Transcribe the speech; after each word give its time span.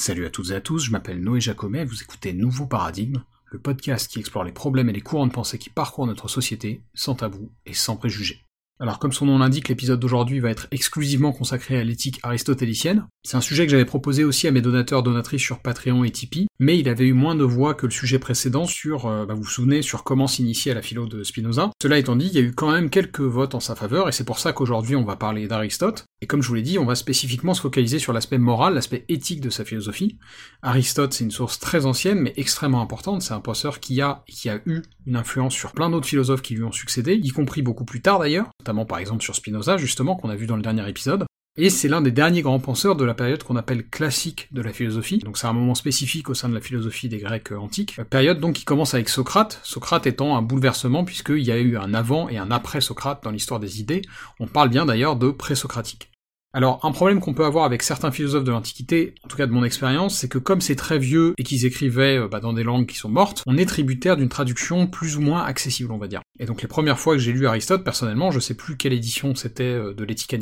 Salut 0.00 0.24
à 0.24 0.30
toutes 0.30 0.48
et 0.48 0.54
à 0.54 0.62
tous, 0.62 0.78
je 0.78 0.92
m'appelle 0.92 1.20
Noé 1.20 1.42
Jacomet 1.42 1.82
et 1.82 1.84
vous 1.84 2.02
écoutez 2.02 2.32
Nouveau 2.32 2.64
Paradigme, 2.64 3.18
le 3.52 3.58
podcast 3.58 4.10
qui 4.10 4.18
explore 4.18 4.44
les 4.44 4.50
problèmes 4.50 4.88
et 4.88 4.94
les 4.94 5.02
courants 5.02 5.26
de 5.26 5.30
pensée 5.30 5.58
qui 5.58 5.68
parcourent 5.68 6.06
notre 6.06 6.26
société, 6.26 6.80
sans 6.94 7.14
tabou 7.14 7.50
et 7.66 7.74
sans 7.74 7.96
préjugés. 7.96 8.46
Alors 8.80 8.98
comme 8.98 9.12
son 9.12 9.26
nom 9.26 9.36
l'indique, 9.36 9.68
l'épisode 9.68 10.00
d'aujourd'hui 10.00 10.40
va 10.40 10.48
être 10.48 10.68
exclusivement 10.70 11.32
consacré 11.32 11.76
à 11.76 11.84
l'éthique 11.84 12.18
aristotélicienne. 12.22 13.04
C'est 13.24 13.36
un 13.36 13.42
sujet 13.42 13.66
que 13.66 13.72
j'avais 13.72 13.84
proposé 13.84 14.24
aussi 14.24 14.48
à 14.48 14.52
mes 14.52 14.62
donateurs 14.62 15.02
donatrices 15.02 15.42
sur 15.42 15.60
Patreon 15.60 16.02
et 16.02 16.10
Tipeee, 16.10 16.46
mais 16.58 16.78
il 16.78 16.88
avait 16.88 17.04
eu 17.04 17.12
moins 17.12 17.34
de 17.34 17.44
voix 17.44 17.74
que 17.74 17.84
le 17.84 17.92
sujet 17.92 18.18
précédent 18.18 18.64
sur, 18.64 19.04
euh, 19.04 19.26
bah, 19.26 19.34
vous 19.34 19.42
vous 19.42 19.50
souvenez, 19.50 19.82
sur 19.82 20.02
comment 20.02 20.26
s'initier 20.26 20.72
à 20.72 20.76
la 20.76 20.80
philo 20.80 21.04
de 21.04 21.22
Spinoza. 21.24 21.72
Cela 21.82 21.98
étant 21.98 22.16
dit, 22.16 22.28
il 22.28 22.32
y 22.32 22.38
a 22.38 22.40
eu 22.40 22.54
quand 22.54 22.72
même 22.72 22.88
quelques 22.88 23.20
votes 23.20 23.54
en 23.54 23.60
sa 23.60 23.74
faveur, 23.74 24.08
et 24.08 24.12
c'est 24.12 24.24
pour 24.24 24.38
ça 24.38 24.54
qu'aujourd'hui 24.54 24.96
on 24.96 25.04
va 25.04 25.16
parler 25.16 25.46
d'Aristote. 25.46 26.06
Et 26.22 26.26
comme 26.26 26.42
je 26.42 26.48
vous 26.48 26.54
l'ai 26.54 26.62
dit, 26.62 26.78
on 26.78 26.84
va 26.84 26.94
spécifiquement 26.94 27.54
se 27.54 27.62
focaliser 27.62 27.98
sur 27.98 28.12
l'aspect 28.12 28.36
moral, 28.36 28.74
l'aspect 28.74 29.06
éthique 29.08 29.40
de 29.40 29.48
sa 29.48 29.64
philosophie. 29.64 30.18
Aristote, 30.60 31.14
c'est 31.14 31.24
une 31.24 31.30
source 31.30 31.58
très 31.58 31.86
ancienne, 31.86 32.20
mais 32.20 32.34
extrêmement 32.36 32.82
importante. 32.82 33.22
C'est 33.22 33.32
un 33.32 33.40
penseur 33.40 33.80
qui 33.80 34.02
a, 34.02 34.22
qui 34.26 34.50
a 34.50 34.60
eu 34.66 34.82
une 35.06 35.16
influence 35.16 35.54
sur 35.54 35.72
plein 35.72 35.88
d'autres 35.88 36.06
philosophes 36.06 36.42
qui 36.42 36.54
lui 36.54 36.62
ont 36.62 36.72
succédé, 36.72 37.14
y 37.14 37.30
compris 37.30 37.62
beaucoup 37.62 37.86
plus 37.86 38.02
tard 38.02 38.18
d'ailleurs, 38.18 38.50
notamment 38.60 38.84
par 38.84 38.98
exemple 38.98 39.22
sur 39.22 39.34
Spinoza, 39.34 39.78
justement, 39.78 40.14
qu'on 40.14 40.28
a 40.28 40.36
vu 40.36 40.46
dans 40.46 40.56
le 40.56 40.62
dernier 40.62 40.86
épisode. 40.88 41.24
Et 41.62 41.68
c'est 41.68 41.88
l'un 41.88 42.00
des 42.00 42.10
derniers 42.10 42.40
grands 42.40 42.58
penseurs 42.58 42.96
de 42.96 43.04
la 43.04 43.12
période 43.12 43.42
qu'on 43.42 43.56
appelle 43.56 43.86
classique 43.86 44.48
de 44.50 44.62
la 44.62 44.72
philosophie. 44.72 45.18
Donc 45.18 45.36
c'est 45.36 45.46
un 45.46 45.52
moment 45.52 45.74
spécifique 45.74 46.30
au 46.30 46.34
sein 46.34 46.48
de 46.48 46.54
la 46.54 46.62
philosophie 46.62 47.10
des 47.10 47.18
Grecs 47.18 47.52
antiques. 47.52 47.98
La 47.98 48.06
période 48.06 48.40
donc 48.40 48.54
qui 48.54 48.64
commence 48.64 48.94
avec 48.94 49.10
Socrate, 49.10 49.60
Socrate 49.62 50.06
étant 50.06 50.38
un 50.38 50.40
bouleversement 50.40 51.04
puisqu'il 51.04 51.42
y 51.42 51.52
a 51.52 51.58
eu 51.58 51.76
un 51.76 51.92
avant 51.92 52.30
et 52.30 52.38
un 52.38 52.50
après 52.50 52.80
Socrate 52.80 53.22
dans 53.24 53.30
l'histoire 53.30 53.60
des 53.60 53.78
idées. 53.78 54.00
On 54.38 54.46
parle 54.46 54.70
bien 54.70 54.86
d'ailleurs 54.86 55.16
de 55.16 55.30
pré-socratique. 55.30 56.10
Alors, 56.52 56.84
un 56.84 56.90
problème 56.90 57.20
qu'on 57.20 57.32
peut 57.32 57.44
avoir 57.44 57.64
avec 57.64 57.84
certains 57.84 58.10
philosophes 58.10 58.42
de 58.42 58.50
l'Antiquité, 58.50 59.14
en 59.24 59.28
tout 59.28 59.36
cas 59.36 59.46
de 59.46 59.52
mon 59.52 59.62
expérience, 59.62 60.18
c'est 60.18 60.28
que 60.28 60.38
comme 60.38 60.60
c'est 60.60 60.74
très 60.74 60.98
vieux 60.98 61.32
et 61.38 61.44
qu'ils 61.44 61.64
écrivaient 61.64 62.18
euh, 62.18 62.28
bah, 62.28 62.40
dans 62.40 62.52
des 62.52 62.64
langues 62.64 62.86
qui 62.86 62.96
sont 62.96 63.08
mortes, 63.08 63.44
on 63.46 63.56
est 63.56 63.66
tributaire 63.66 64.16
d'une 64.16 64.28
traduction 64.28 64.88
plus 64.88 65.16
ou 65.16 65.20
moins 65.20 65.44
accessible, 65.44 65.92
on 65.92 65.98
va 65.98 66.08
dire. 66.08 66.22
Et 66.40 66.46
donc 66.46 66.62
les 66.62 66.68
premières 66.68 66.98
fois 66.98 67.14
que 67.14 67.20
j'ai 67.20 67.32
lu 67.32 67.46
Aristote, 67.46 67.84
personnellement, 67.84 68.32
je 68.32 68.40
sais 68.40 68.54
plus 68.54 68.76
quelle 68.76 68.92
édition 68.92 69.36
c'était 69.36 69.62
euh, 69.62 69.94
de 69.94 70.02
l'Éthique 70.02 70.34
à 70.34 70.38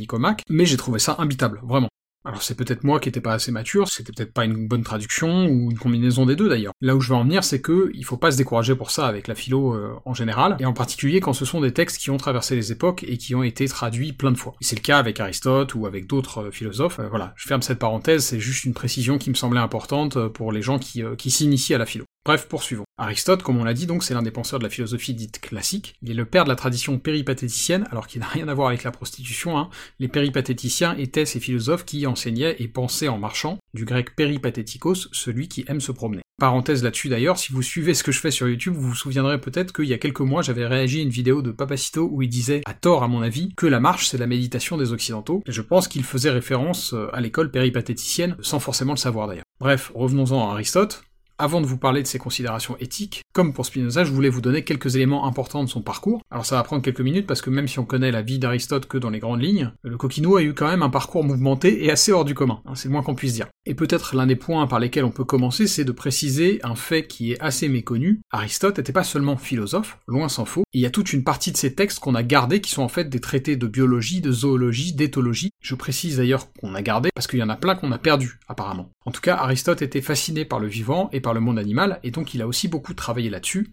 mais 0.49 0.65
j'ai 0.65 0.77
trouvé 0.79 0.99
ça 0.99 1.17
imbitable, 1.19 1.61
vraiment. 1.63 1.89
Alors 2.25 2.43
c'est 2.43 2.57
peut-être 2.57 2.85
moi 2.85 3.01
qui 3.01 3.09
étais 3.09 3.21
pas 3.21 3.33
assez 3.33 3.53
mature, 3.53 3.89
c'était 3.89 4.13
peut-être 4.13 4.33
pas 4.33 4.45
une 4.45 4.67
bonne 4.67 4.83
traduction, 4.83 5.47
ou 5.47 5.71
une 5.71 5.79
combinaison 5.79 6.27
des 6.27 6.37
deux 6.37 6.49
d'ailleurs. 6.49 6.73
Là 6.81 6.97
où 6.97 7.01
je 7.01 7.09
veux 7.09 7.15
en 7.15 7.23
venir, 7.23 7.45
c'est 7.45 7.61
que 7.61 7.91
il 7.95 8.05
faut 8.05 8.17
pas 8.17 8.33
se 8.33 8.37
décourager 8.37 8.75
pour 8.75 8.91
ça 8.91 9.07
avec 9.07 9.29
la 9.29 9.35
philo 9.35 9.75
euh, 9.75 9.95
en 10.05 10.15
général, 10.15 10.57
et 10.59 10.67
en 10.67 10.73
particulier 10.73 11.21
quand 11.21 11.33
ce 11.33 11.45
sont 11.45 11.61
des 11.61 11.73
textes 11.73 11.99
qui 11.99 12.11
ont 12.11 12.17
traversé 12.17 12.57
les 12.57 12.73
époques 12.73 13.05
et 13.05 13.17
qui 13.17 13.35
ont 13.35 13.43
été 13.43 13.67
traduits 13.69 14.13
plein 14.13 14.33
de 14.33 14.37
fois. 14.37 14.55
C'est 14.61 14.77
le 14.77 14.83
cas 14.83 14.99
avec 14.99 15.21
Aristote 15.21 15.75
ou 15.75 15.87
avec 15.87 16.07
d'autres 16.07 16.47
euh, 16.47 16.51
philosophes. 16.51 16.99
Euh, 16.99 17.09
voilà, 17.09 17.33
je 17.37 17.47
ferme 17.47 17.63
cette 17.63 17.79
parenthèse, 17.79 18.25
c'est 18.25 18.41
juste 18.41 18.65
une 18.65 18.75
précision 18.75 19.17
qui 19.17 19.31
me 19.31 19.35
semblait 19.35 19.61
importante 19.61 20.29
pour 20.29 20.53
les 20.53 20.63
gens 20.63 20.79
qui 20.79 21.31
s'initient 21.31 21.75
à 21.75 21.79
la 21.79 21.87
philo. 21.87 22.05
Bref, 22.29 22.47
poursuivons. 22.47 22.85
Aristote, 22.99 23.43
comme 23.43 23.57
on 23.57 23.65
l'a 23.65 23.73
dit, 23.73 23.87
donc, 23.87 24.05
c'est 24.05 24.13
l'un 24.13 24.21
des 24.21 24.31
penseurs 24.31 24.59
de 24.59 24.65
la 24.65 24.69
philosophie 24.69 25.15
dite 25.15 25.41
classique. 25.41 25.95
Il 26.03 26.11
est 26.11 26.15
le 26.15 26.27
père 26.27 26.45
de 26.45 26.51
la 26.51 26.57
tradition 26.57 26.99
péripatéticienne, 26.99 27.87
alors 27.91 28.07
qu'il 28.07 28.21
n'a 28.21 28.27
rien 28.27 28.49
à 28.49 28.55
voir 28.55 28.69
avec 28.69 28.85
la 28.85 28.91
prostitution. 28.91 29.57
Hein. 29.57 29.71
Les 29.99 30.09
péripatéticiens 30.09 30.95
étaient 30.99 31.25
ces 31.25 31.41
philosophes 31.41 31.87
qui 31.87 32.07
enseignaient 32.07 32.57
et 32.59 32.69
pensaient 32.69 33.09
en 33.09 33.17
marchant, 33.17 33.57
du 33.73 33.87
grec 33.87 34.15
péripatétikos, 34.15 35.09
celui 35.11 35.49
qui 35.49 35.65
aime 35.69 35.81
se 35.81 35.91
promener. 35.91 36.21
Parenthèse 36.39 36.85
là-dessus 36.85 37.09
d'ailleurs, 37.09 37.39
si 37.39 37.53
vous 37.53 37.63
suivez 37.63 37.95
ce 37.95 38.05
que 38.05 38.13
je 38.13 38.21
fais 38.21 38.31
sur 38.31 38.47
YouTube, 38.47 38.75
vous 38.75 38.91
vous 38.91 38.95
souviendrez 38.95 39.41
peut-être 39.41 39.73
qu'il 39.73 39.87
y 39.87 39.95
a 39.95 39.99
quelques 39.99 40.21
mois, 40.21 40.43
j'avais 40.43 40.67
réagi 40.67 41.01
à 41.01 41.03
une 41.03 41.09
vidéo 41.09 41.41
de 41.41 41.51
Papacito 41.51 42.09
où 42.13 42.21
il 42.21 42.29
disait, 42.29 42.61
à 42.67 42.75
tort 42.75 43.03
à 43.03 43.09
mon 43.09 43.23
avis, 43.23 43.55
que 43.57 43.67
la 43.67 43.81
marche 43.81 44.07
c'est 44.07 44.19
la 44.19 44.29
méditation 44.29 44.77
des 44.77 44.93
occidentaux, 44.93 45.43
et 45.47 45.53
je 45.53 45.63
pense 45.63 45.89
qu'il 45.89 46.05
faisait 46.05 46.31
référence 46.31 46.93
euh, 46.93 47.09
à 47.13 47.21
l'école 47.21 47.51
péripatéticienne, 47.51 48.37
sans 48.41 48.61
forcément 48.61 48.93
le 48.93 48.99
savoir 48.99 49.27
d'ailleurs. 49.27 49.45
Bref, 49.59 49.91
revenons-en 49.95 50.49
à 50.49 50.53
Aristote. 50.53 51.03
Avant 51.41 51.61
de 51.61 51.67
vous 51.67 51.79
parler 51.79 52.03
de 52.03 52.09
ses 52.09 52.19
considérations 52.19 52.77
éthiques, 52.81 53.23
comme 53.33 53.53
pour 53.53 53.65
Spinoza, 53.65 54.03
je 54.03 54.11
voulais 54.11 54.29
vous 54.29 54.41
donner 54.41 54.65
quelques 54.65 54.97
éléments 54.97 55.25
importants 55.25 55.63
de 55.63 55.69
son 55.69 55.83
parcours. 55.83 56.21
Alors 56.33 56.45
ça 56.45 56.57
va 56.57 56.65
prendre 56.65 56.83
quelques 56.83 57.01
minutes 57.01 57.29
parce 57.29 57.43
que 57.43 57.51
même 57.51 57.69
si 57.69 57.79
on 57.79 57.85
connaît 57.85 58.11
la 58.11 58.23
vie 58.23 58.41
d'Aristote 58.41 58.87
que 58.87 58.99
dans 58.99 59.11
les 59.11 59.21
grandes 59.21 59.41
lignes, 59.41 59.71
le 59.85 59.97
coquino 59.97 60.37
a 60.37 60.43
eu 60.43 60.53
quand 60.53 60.67
même 60.67 60.83
un 60.83 60.91
parcours 60.91 61.23
mouvementé 61.23 61.85
et 61.85 61.93
assez 61.93 62.11
hors 62.11 62.25
du 62.25 62.35
commun, 62.35 62.61
hein, 62.67 62.75
c'est 62.75 62.89
le 62.89 62.93
moins 62.93 63.05
qu'on 63.05 63.15
puisse 63.15 63.35
dire. 63.35 63.47
Et 63.69 63.75
peut-être 63.75 64.17
l'un 64.17 64.27
des 64.27 64.35
points 64.35 64.67
par 64.67 64.81
lesquels 64.81 65.05
on 65.05 65.11
peut 65.11 65.27
commencer, 65.27 65.67
c'est 65.67 65.85
de 65.85 65.93
préciser 65.93 66.59
un 66.65 66.75
fait 66.75 67.07
qui 67.07 67.33
est 67.33 67.41
assez 67.41 67.69
méconnu. 67.69 68.23
Aristote 68.31 68.79
n'était 68.79 68.95
pas 68.95 69.05
seulement 69.05 69.37
philosophe, 69.37 69.99
loin 70.07 70.31
s'en 70.31 70.47
faut, 70.47 70.65
il 70.73 70.81
y 70.81 70.87
a 70.87 70.91
toute 70.91 71.13
une 71.13 71.23
partie 71.23 71.53
de 71.53 71.59
ses 71.59 71.75
textes 71.75 71.99
qu'on 71.99 72.15
a 72.15 72.23
gardés 72.23 72.63
qui 72.63 72.71
sont 72.71 72.81
en 72.81 72.89
fait 72.89 73.11
des 73.11 73.21
traités 73.21 73.57
de 73.57 73.67
biologie, 73.67 74.23
de 74.23 74.33
zoologie, 74.33 74.95
d'éthologie. 74.95 75.51
Je 75.61 75.75
précise 75.75 76.17
d'ailleurs 76.17 76.51
qu'on 76.55 76.75
a 76.75 76.81
gardé 76.81 77.11
parce 77.15 77.27
qu'il 77.27 77.41
y 77.41 77.43
en 77.43 77.51
a 77.51 77.57
plein 77.57 77.75
qu'on 77.75 77.93
a 77.93 77.99
perdu, 77.99 78.41
apparemment. 78.49 78.91
En 79.05 79.11
tout 79.11 79.21
cas, 79.21 79.37
Aristote 79.37 79.83
était 79.83 80.01
fasciné 80.01 80.47
par 80.47 80.61
le 80.61 80.67
vivant 80.67 81.11
et 81.13 81.21
par 81.21 81.35
le 81.35 81.41
monde 81.41 81.59
animal, 81.59 82.01
et 82.03 82.11
donc 82.11 82.33
il 82.33 82.41
a 82.41 82.47
aussi 82.47 82.69
beaucoup 82.69 82.95
travaillé 82.95 83.29
là-dessus. 83.29 83.71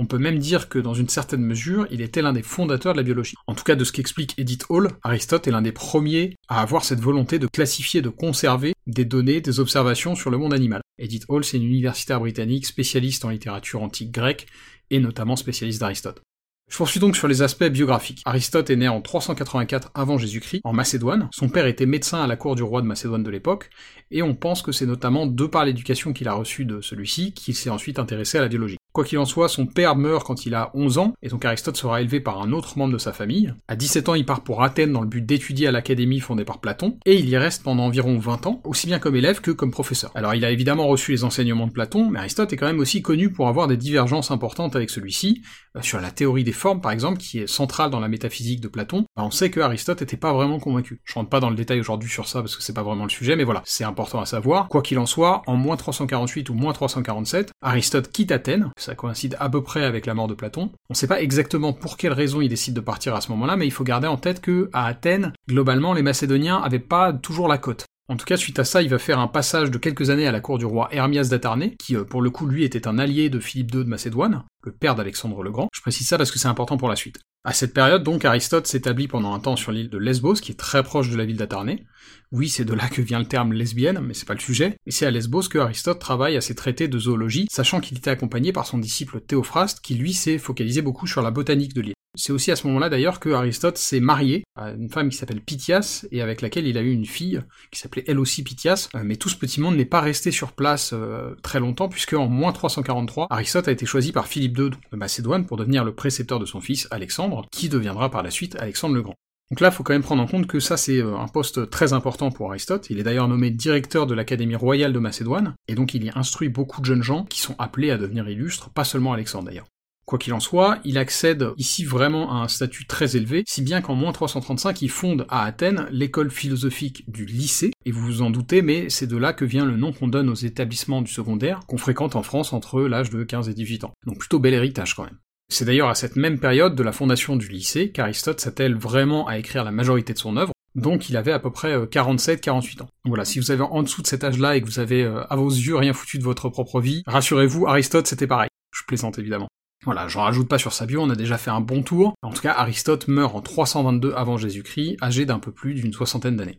On 0.00 0.06
peut 0.06 0.18
même 0.18 0.38
dire 0.38 0.68
que 0.68 0.78
dans 0.78 0.94
une 0.94 1.08
certaine 1.08 1.42
mesure, 1.42 1.88
il 1.90 2.00
était 2.00 2.22
l'un 2.22 2.32
des 2.32 2.44
fondateurs 2.44 2.92
de 2.92 2.98
la 2.98 3.02
biologie. 3.02 3.34
En 3.48 3.54
tout 3.54 3.64
cas, 3.64 3.74
de 3.74 3.82
ce 3.82 3.90
qu'explique 3.90 4.34
Edith 4.38 4.64
Hall, 4.68 4.90
Aristote 5.02 5.48
est 5.48 5.50
l'un 5.50 5.60
des 5.60 5.72
premiers 5.72 6.36
à 6.46 6.62
avoir 6.62 6.84
cette 6.84 7.00
volonté 7.00 7.40
de 7.40 7.48
classifier, 7.48 8.00
de 8.00 8.08
conserver 8.08 8.74
des 8.86 9.04
données, 9.04 9.40
des 9.40 9.58
observations 9.58 10.14
sur 10.14 10.30
le 10.30 10.38
monde 10.38 10.54
animal. 10.54 10.82
Edith 10.98 11.24
Hall, 11.28 11.44
c'est 11.44 11.56
une 11.56 11.64
universitaire 11.64 12.20
britannique 12.20 12.64
spécialiste 12.64 13.24
en 13.24 13.30
littérature 13.30 13.82
antique 13.82 14.12
grecque, 14.12 14.46
et 14.90 15.00
notamment 15.00 15.34
spécialiste 15.34 15.80
d'Aristote. 15.80 16.22
Je 16.70 16.76
poursuis 16.76 17.00
donc 17.00 17.16
sur 17.16 17.28
les 17.28 17.42
aspects 17.42 17.64
biographiques. 17.64 18.22
Aristote 18.24 18.70
est 18.70 18.76
né 18.76 18.88
en 18.88 19.00
384 19.00 19.90
avant 19.94 20.16
Jésus-Christ, 20.18 20.60
en 20.64 20.72
Macédoine. 20.72 21.28
Son 21.32 21.48
père 21.48 21.66
était 21.66 21.86
médecin 21.86 22.22
à 22.22 22.26
la 22.26 22.36
cour 22.36 22.56
du 22.56 22.62
roi 22.62 22.82
de 22.82 22.86
Macédoine 22.86 23.22
de 23.22 23.30
l'époque, 23.30 23.70
et 24.10 24.22
on 24.22 24.34
pense 24.34 24.62
que 24.62 24.70
c'est 24.70 24.86
notamment 24.86 25.26
de 25.26 25.46
par 25.46 25.64
l'éducation 25.64 26.12
qu'il 26.12 26.28
a 26.28 26.34
reçue 26.34 26.66
de 26.66 26.80
celui-ci 26.80 27.32
qu'il 27.32 27.56
s'est 27.56 27.70
ensuite 27.70 27.98
intéressé 27.98 28.38
à 28.38 28.42
la 28.42 28.48
biologie. 28.48 28.77
Quoi 28.92 29.04
qu'il 29.04 29.18
en 29.18 29.26
soit, 29.26 29.48
son 29.48 29.66
père 29.66 29.96
meurt 29.96 30.26
quand 30.26 30.46
il 30.46 30.54
a 30.54 30.70
11 30.74 30.98
ans, 30.98 31.12
et 31.22 31.28
donc 31.28 31.44
Aristote 31.44 31.76
sera 31.76 32.00
élevé 32.00 32.20
par 32.20 32.40
un 32.40 32.52
autre 32.52 32.78
membre 32.78 32.94
de 32.94 32.98
sa 32.98 33.12
famille. 33.12 33.54
À 33.68 33.76
17 33.76 34.08
ans, 34.08 34.14
il 34.14 34.24
part 34.24 34.42
pour 34.42 34.62
Athènes 34.62 34.92
dans 34.92 35.02
le 35.02 35.06
but 35.06 35.24
d'étudier 35.24 35.68
à 35.68 35.72
l'académie 35.72 36.20
fondée 36.20 36.44
par 36.44 36.58
Platon, 36.58 36.98
et 37.04 37.16
il 37.16 37.28
y 37.28 37.36
reste 37.36 37.62
pendant 37.62 37.84
environ 37.84 38.18
20 38.18 38.46
ans, 38.46 38.60
aussi 38.64 38.86
bien 38.86 38.98
comme 38.98 39.14
élève 39.14 39.40
que 39.40 39.50
comme 39.50 39.70
professeur. 39.70 40.10
Alors 40.14 40.34
il 40.34 40.44
a 40.44 40.50
évidemment 40.50 40.86
reçu 40.86 41.12
les 41.12 41.22
enseignements 41.22 41.66
de 41.66 41.72
Platon, 41.72 42.08
mais 42.10 42.18
Aristote 42.18 42.52
est 42.52 42.56
quand 42.56 42.66
même 42.66 42.80
aussi 42.80 43.02
connu 43.02 43.30
pour 43.30 43.48
avoir 43.48 43.68
des 43.68 43.76
divergences 43.76 44.30
importantes 44.30 44.74
avec 44.74 44.90
celui-ci, 44.90 45.42
euh, 45.76 45.82
sur 45.82 46.00
la 46.00 46.10
théorie 46.10 46.44
des 46.44 46.52
formes 46.52 46.80
par 46.80 46.92
exemple, 46.92 47.18
qui 47.18 47.40
est 47.40 47.46
centrale 47.46 47.90
dans 47.90 48.00
la 48.00 48.08
métaphysique 48.08 48.60
de 48.60 48.68
Platon. 48.68 49.04
Bah, 49.16 49.22
on 49.24 49.30
sait 49.30 49.50
que 49.50 49.60
Aristote 49.60 50.02
était 50.02 50.16
pas 50.16 50.32
vraiment 50.32 50.58
convaincu. 50.58 51.00
Je 51.04 51.14
rentre 51.14 51.30
pas 51.30 51.40
dans 51.40 51.50
le 51.50 51.56
détail 51.56 51.78
aujourd'hui 51.80 52.10
sur 52.10 52.26
ça 52.26 52.40
parce 52.40 52.56
que 52.56 52.62
c'est 52.62 52.72
pas 52.72 52.82
vraiment 52.82 53.04
le 53.04 53.10
sujet, 53.10 53.36
mais 53.36 53.44
voilà, 53.44 53.62
c'est 53.64 53.84
important 53.84 54.20
à 54.20 54.26
savoir. 54.26 54.68
Quoi 54.68 54.82
qu'il 54.82 54.98
en 54.98 55.06
soit, 55.06 55.42
en 55.46 55.56
moins 55.56 55.76
348 55.76 56.50
ou 56.50 56.54
moins 56.54 56.72
347, 56.72 57.50
Aristote 57.62 58.10
quitte 58.10 58.32
Athènes, 58.32 58.70
ça 58.82 58.94
coïncide 58.94 59.36
à 59.40 59.48
peu 59.48 59.62
près 59.62 59.84
avec 59.84 60.06
la 60.06 60.14
mort 60.14 60.28
de 60.28 60.34
Platon. 60.34 60.70
On 60.90 60.94
sait 60.94 61.06
pas 61.06 61.20
exactement 61.20 61.72
pour 61.72 61.96
quelle 61.96 62.12
raison 62.12 62.40
il 62.40 62.48
décide 62.48 62.74
de 62.74 62.80
partir 62.80 63.14
à 63.14 63.20
ce 63.20 63.30
moment-là, 63.32 63.56
mais 63.56 63.66
il 63.66 63.72
faut 63.72 63.84
garder 63.84 64.08
en 64.08 64.16
tête 64.16 64.40
que 64.40 64.70
à 64.72 64.86
Athènes, 64.86 65.32
globalement, 65.48 65.94
les 65.94 66.02
Macédoniens 66.02 66.58
avaient 66.58 66.78
pas 66.78 67.12
toujours 67.12 67.48
la 67.48 67.58
cote. 67.58 67.86
En 68.10 68.16
tout 68.16 68.24
cas, 68.24 68.38
suite 68.38 68.58
à 68.58 68.64
ça, 68.64 68.80
il 68.80 68.88
va 68.88 68.98
faire 68.98 69.18
un 69.18 69.28
passage 69.28 69.70
de 69.70 69.76
quelques 69.76 70.08
années 70.08 70.26
à 70.26 70.32
la 70.32 70.40
cour 70.40 70.56
du 70.56 70.64
roi 70.64 70.88
Hermias 70.92 71.28
d'Atarnée, 71.28 71.76
qui 71.78 71.94
euh, 71.94 72.04
pour 72.04 72.22
le 72.22 72.30
coup 72.30 72.46
lui 72.46 72.64
était 72.64 72.88
un 72.88 72.98
allié 72.98 73.28
de 73.28 73.38
Philippe 73.38 73.74
II 73.74 73.84
de 73.84 73.88
Macédoine, 73.88 74.44
le 74.64 74.72
père 74.72 74.94
d'Alexandre 74.94 75.42
le 75.42 75.50
Grand. 75.50 75.68
Je 75.74 75.82
précise 75.82 76.08
ça 76.08 76.16
parce 76.16 76.30
que 76.30 76.38
c'est 76.38 76.48
important 76.48 76.78
pour 76.78 76.88
la 76.88 76.96
suite. 76.96 77.20
À 77.44 77.52
cette 77.52 77.74
période, 77.74 78.02
donc, 78.02 78.24
Aristote 78.24 78.66
s'établit 78.66 79.08
pendant 79.08 79.34
un 79.34 79.40
temps 79.40 79.56
sur 79.56 79.72
l'île 79.72 79.90
de 79.90 79.98
Lesbos, 79.98 80.34
qui 80.34 80.52
est 80.52 80.58
très 80.58 80.82
proche 80.82 81.10
de 81.10 81.16
la 81.16 81.26
ville 81.26 81.36
d'Atarnée. 81.36 81.84
Oui, 82.32 82.48
c'est 82.48 82.64
de 82.64 82.72
là 82.72 82.88
que 82.88 83.02
vient 83.02 83.18
le 83.18 83.26
terme 83.26 83.52
lesbienne, 83.52 84.00
mais 84.00 84.14
c'est 84.14 84.26
pas 84.26 84.34
le 84.34 84.40
sujet. 84.40 84.76
Et 84.86 84.90
c'est 84.90 85.04
à 85.04 85.10
Lesbos 85.10 85.48
que 85.50 85.58
Aristote 85.58 85.98
travaille 85.98 86.36
à 86.38 86.40
ses 86.40 86.54
traités 86.54 86.88
de 86.88 86.98
zoologie, 86.98 87.46
sachant 87.50 87.80
qu'il 87.80 87.98
était 87.98 88.10
accompagné 88.10 88.52
par 88.52 88.66
son 88.66 88.78
disciple 88.78 89.20
Théophraste, 89.20 89.80
qui 89.80 89.94
lui 89.94 90.14
s'est 90.14 90.38
focalisé 90.38 90.80
beaucoup 90.80 91.06
sur 91.06 91.20
la 91.20 91.30
botanique 91.30 91.74
de 91.74 91.82
l'île. 91.82 91.94
C'est 92.14 92.32
aussi 92.32 92.50
à 92.50 92.56
ce 92.56 92.66
moment-là 92.66 92.88
d'ailleurs 92.88 93.20
que 93.20 93.28
Aristote 93.30 93.78
s'est 93.78 94.00
marié 94.00 94.44
à 94.56 94.70
une 94.70 94.88
femme 94.88 95.10
qui 95.10 95.16
s'appelle 95.16 95.40
Pythias 95.40 96.06
et 96.10 96.22
avec 96.22 96.40
laquelle 96.40 96.66
il 96.66 96.78
a 96.78 96.82
eu 96.82 96.90
une 96.90 97.04
fille 97.04 97.40
qui 97.70 97.78
s'appelait 97.78 98.04
elle 98.06 98.18
aussi 98.18 98.42
Pythias. 98.42 98.88
Euh, 98.94 99.02
mais 99.04 99.16
tout 99.16 99.28
ce 99.28 99.36
petit 99.36 99.60
monde 99.60 99.76
n'est 99.76 99.84
pas 99.84 100.00
resté 100.00 100.30
sur 100.30 100.52
place 100.52 100.92
euh, 100.92 101.34
très 101.42 101.60
longtemps 101.60 101.88
puisque 101.88 102.14
en 102.14 102.28
moins 102.28 102.52
343, 102.52 103.28
Aristote 103.30 103.68
a 103.68 103.72
été 103.72 103.86
choisi 103.86 104.12
par 104.12 104.26
Philippe 104.26 104.58
II 104.58 104.70
de 104.70 104.96
Macédoine 104.96 105.46
pour 105.46 105.56
devenir 105.56 105.84
le 105.84 105.94
précepteur 105.94 106.38
de 106.38 106.46
son 106.46 106.60
fils 106.60 106.88
Alexandre, 106.90 107.46
qui 107.50 107.68
deviendra 107.68 108.10
par 108.10 108.22
la 108.22 108.30
suite 108.30 108.56
Alexandre 108.56 108.94
le 108.94 109.02
Grand. 109.02 109.14
Donc 109.50 109.60
là, 109.60 109.68
il 109.68 109.74
faut 109.74 109.82
quand 109.82 109.94
même 109.94 110.02
prendre 110.02 110.22
en 110.22 110.26
compte 110.26 110.46
que 110.46 110.60
ça, 110.60 110.76
c'est 110.76 110.98
euh, 110.98 111.16
un 111.16 111.28
poste 111.28 111.70
très 111.70 111.92
important 111.92 112.30
pour 112.30 112.50
Aristote. 112.50 112.88
Il 112.90 112.98
est 112.98 113.02
d'ailleurs 113.02 113.28
nommé 113.28 113.50
directeur 113.50 114.06
de 114.06 114.14
l'Académie 114.14 114.56
royale 114.56 114.92
de 114.92 114.98
Macédoine, 114.98 115.54
et 115.68 115.74
donc 115.74 115.94
il 115.94 116.04
y 116.04 116.10
instruit 116.14 116.48
beaucoup 116.48 116.80
de 116.80 116.86
jeunes 116.86 117.02
gens 117.02 117.24
qui 117.24 117.40
sont 117.40 117.54
appelés 117.58 117.90
à 117.90 117.96
devenir 117.96 118.28
illustres, 118.28 118.70
pas 118.70 118.84
seulement 118.84 119.12
Alexandre 119.12 119.46
d'ailleurs. 119.46 119.66
Quoi 120.08 120.18
qu'il 120.18 120.32
en 120.32 120.40
soit, 120.40 120.78
il 120.84 120.96
accède 120.96 121.50
ici 121.58 121.84
vraiment 121.84 122.32
à 122.32 122.36
un 122.36 122.48
statut 122.48 122.86
très 122.86 123.14
élevé, 123.14 123.44
si 123.46 123.60
bien 123.60 123.82
qu'en 123.82 123.94
moins 123.94 124.10
335, 124.10 124.80
il 124.80 124.88
fonde 124.88 125.26
à 125.28 125.44
Athènes 125.44 125.86
l'école 125.90 126.30
philosophique 126.30 127.04
du 127.08 127.26
lycée, 127.26 127.72
et 127.84 127.90
vous 127.90 128.00
vous 128.00 128.22
en 128.22 128.30
doutez, 128.30 128.62
mais 128.62 128.88
c'est 128.88 129.06
de 129.06 129.18
là 129.18 129.34
que 129.34 129.44
vient 129.44 129.66
le 129.66 129.76
nom 129.76 129.92
qu'on 129.92 130.08
donne 130.08 130.30
aux 130.30 130.34
établissements 130.34 131.02
du 131.02 131.12
secondaire, 131.12 131.60
qu'on 131.66 131.76
fréquente 131.76 132.16
en 132.16 132.22
France 132.22 132.54
entre 132.54 132.80
l'âge 132.80 133.10
de 133.10 133.22
15 133.22 133.50
et 133.50 133.52
18 133.52 133.84
ans. 133.84 133.92
Donc 134.06 134.16
plutôt 134.16 134.38
bel 134.38 134.54
héritage 134.54 134.94
quand 134.94 135.04
même. 135.04 135.18
C'est 135.50 135.66
d'ailleurs 135.66 135.90
à 135.90 135.94
cette 135.94 136.16
même 136.16 136.38
période 136.38 136.74
de 136.74 136.82
la 136.82 136.92
fondation 136.92 137.36
du 137.36 137.48
lycée 137.48 137.90
qu'Aristote 137.90 138.40
s'attelle 138.40 138.76
vraiment 138.76 139.28
à 139.28 139.36
écrire 139.36 139.62
la 139.62 139.72
majorité 139.72 140.14
de 140.14 140.18
son 140.18 140.38
œuvre, 140.38 140.54
donc 140.74 141.10
il 141.10 141.18
avait 141.18 141.32
à 141.32 141.38
peu 141.38 141.50
près 141.50 141.76
47-48 141.76 142.80
ans. 142.80 142.88
voilà, 143.04 143.26
si 143.26 143.40
vous 143.40 143.50
avez 143.50 143.62
en 143.62 143.82
dessous 143.82 144.00
de 144.00 144.06
cet 144.06 144.24
âge-là 144.24 144.56
et 144.56 144.62
que 144.62 144.66
vous 144.66 144.80
avez 144.80 145.04
à 145.04 145.36
vos 145.36 145.50
yeux 145.50 145.76
rien 145.76 145.92
foutu 145.92 146.16
de 146.16 146.24
votre 146.24 146.48
propre 146.48 146.80
vie, 146.80 147.02
rassurez-vous, 147.06 147.66
Aristote 147.66 148.06
c'était 148.06 148.26
pareil. 148.26 148.48
Je 148.74 148.84
plaisante 148.86 149.18
évidemment. 149.18 149.48
Voilà, 149.84 150.08
j'en 150.08 150.22
rajoute 150.22 150.48
pas 150.48 150.58
sur 150.58 150.72
sa 150.72 150.86
bio, 150.86 151.00
on 151.00 151.10
a 151.10 151.14
déjà 151.14 151.38
fait 151.38 151.50
un 151.50 151.60
bon 151.60 151.82
tour. 151.82 152.14
En 152.22 152.32
tout 152.32 152.42
cas, 152.42 152.52
Aristote 152.52 153.08
meurt 153.08 153.34
en 153.34 153.40
322 153.40 154.12
avant 154.14 154.36
Jésus-Christ, 154.36 154.96
âgé 155.00 155.24
d'un 155.24 155.38
peu 155.38 155.52
plus 155.52 155.74
d'une 155.74 155.92
soixantaine 155.92 156.36
d'années. 156.36 156.58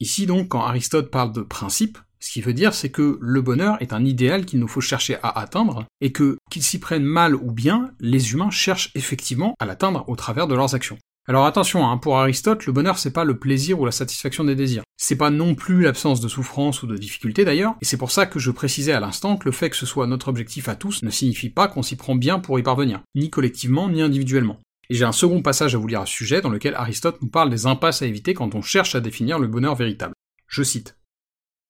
Ici 0.00 0.26
donc, 0.26 0.48
quand 0.48 0.64
Aristote 0.64 1.12
parle 1.12 1.32
de 1.32 1.42
principe, 1.42 1.96
ce 2.18 2.32
qui 2.32 2.40
veut 2.40 2.54
dire 2.54 2.74
c'est 2.74 2.90
que 2.90 3.18
le 3.20 3.40
bonheur 3.40 3.80
est 3.80 3.92
un 3.92 4.04
idéal 4.04 4.46
qu'il 4.46 4.58
nous 4.58 4.66
faut 4.66 4.80
chercher 4.80 5.16
à 5.22 5.38
atteindre, 5.38 5.86
et 6.00 6.10
que, 6.10 6.36
qu'ils 6.50 6.64
s'y 6.64 6.80
prennent 6.80 7.04
mal 7.04 7.36
ou 7.36 7.52
bien, 7.52 7.92
les 8.00 8.32
humains 8.32 8.50
cherchent 8.50 8.90
effectivement 8.96 9.54
à 9.60 9.64
l'atteindre 9.64 10.08
au 10.08 10.16
travers 10.16 10.48
de 10.48 10.56
leurs 10.56 10.74
actions. 10.74 10.98
Alors 11.26 11.46
attention, 11.46 11.88
hein, 11.88 11.96
pour 11.96 12.18
Aristote, 12.18 12.66
le 12.66 12.72
bonheur 12.72 12.98
c'est 12.98 13.10
pas 13.10 13.24
le 13.24 13.38
plaisir 13.38 13.80
ou 13.80 13.86
la 13.86 13.92
satisfaction 13.92 14.44
des 14.44 14.54
désirs. 14.54 14.82
C'est 14.98 15.16
pas 15.16 15.30
non 15.30 15.54
plus 15.54 15.80
l'absence 15.80 16.20
de 16.20 16.28
souffrance 16.28 16.82
ou 16.82 16.86
de 16.86 16.98
difficulté 16.98 17.46
d'ailleurs, 17.46 17.76
et 17.80 17.86
c'est 17.86 17.96
pour 17.96 18.10
ça 18.10 18.26
que 18.26 18.38
je 18.38 18.50
précisais 18.50 18.92
à 18.92 19.00
l'instant 19.00 19.38
que 19.38 19.46
le 19.46 19.52
fait 19.52 19.70
que 19.70 19.76
ce 19.76 19.86
soit 19.86 20.06
notre 20.06 20.28
objectif 20.28 20.68
à 20.68 20.76
tous 20.76 21.02
ne 21.02 21.08
signifie 21.08 21.48
pas 21.48 21.66
qu'on 21.66 21.82
s'y 21.82 21.96
prend 21.96 22.14
bien 22.14 22.40
pour 22.40 22.58
y 22.58 22.62
parvenir, 22.62 23.00
ni 23.14 23.30
collectivement 23.30 23.88
ni 23.88 24.02
individuellement. 24.02 24.60
Et 24.90 24.94
j'ai 24.96 25.06
un 25.06 25.12
second 25.12 25.40
passage 25.40 25.74
à 25.74 25.78
vous 25.78 25.86
lire 25.86 26.02
à 26.02 26.06
ce 26.06 26.12
sujet 26.12 26.42
dans 26.42 26.50
lequel 26.50 26.74
Aristote 26.74 27.22
nous 27.22 27.28
parle 27.28 27.48
des 27.48 27.64
impasses 27.64 28.02
à 28.02 28.06
éviter 28.06 28.34
quand 28.34 28.54
on 28.54 28.60
cherche 28.60 28.94
à 28.94 29.00
définir 29.00 29.38
le 29.38 29.48
bonheur 29.48 29.74
véritable. 29.74 30.14
Je 30.46 30.62
cite. 30.62 30.98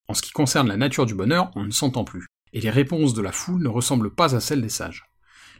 En 0.09 0.15
ce 0.15 0.23
qui 0.23 0.33
concerne 0.33 0.67
la 0.67 0.77
nature 0.77 1.07
du 1.07 1.15
bonheur, 1.15 1.53
on 1.55 1.63
ne 1.63 1.71
s'entend 1.71 2.03
plus, 2.03 2.27
et 2.53 2.61
les 2.61 2.71
réponses 2.71 3.15
de 3.15 3.23
la 3.23 3.31
foule 3.31 3.63
ne 3.63 3.69
ressemblent 3.69 4.13
pas 4.13 4.35
à 4.35 4.41
celles 4.41 4.63
des 4.63 4.69
sages. 4.69 5.05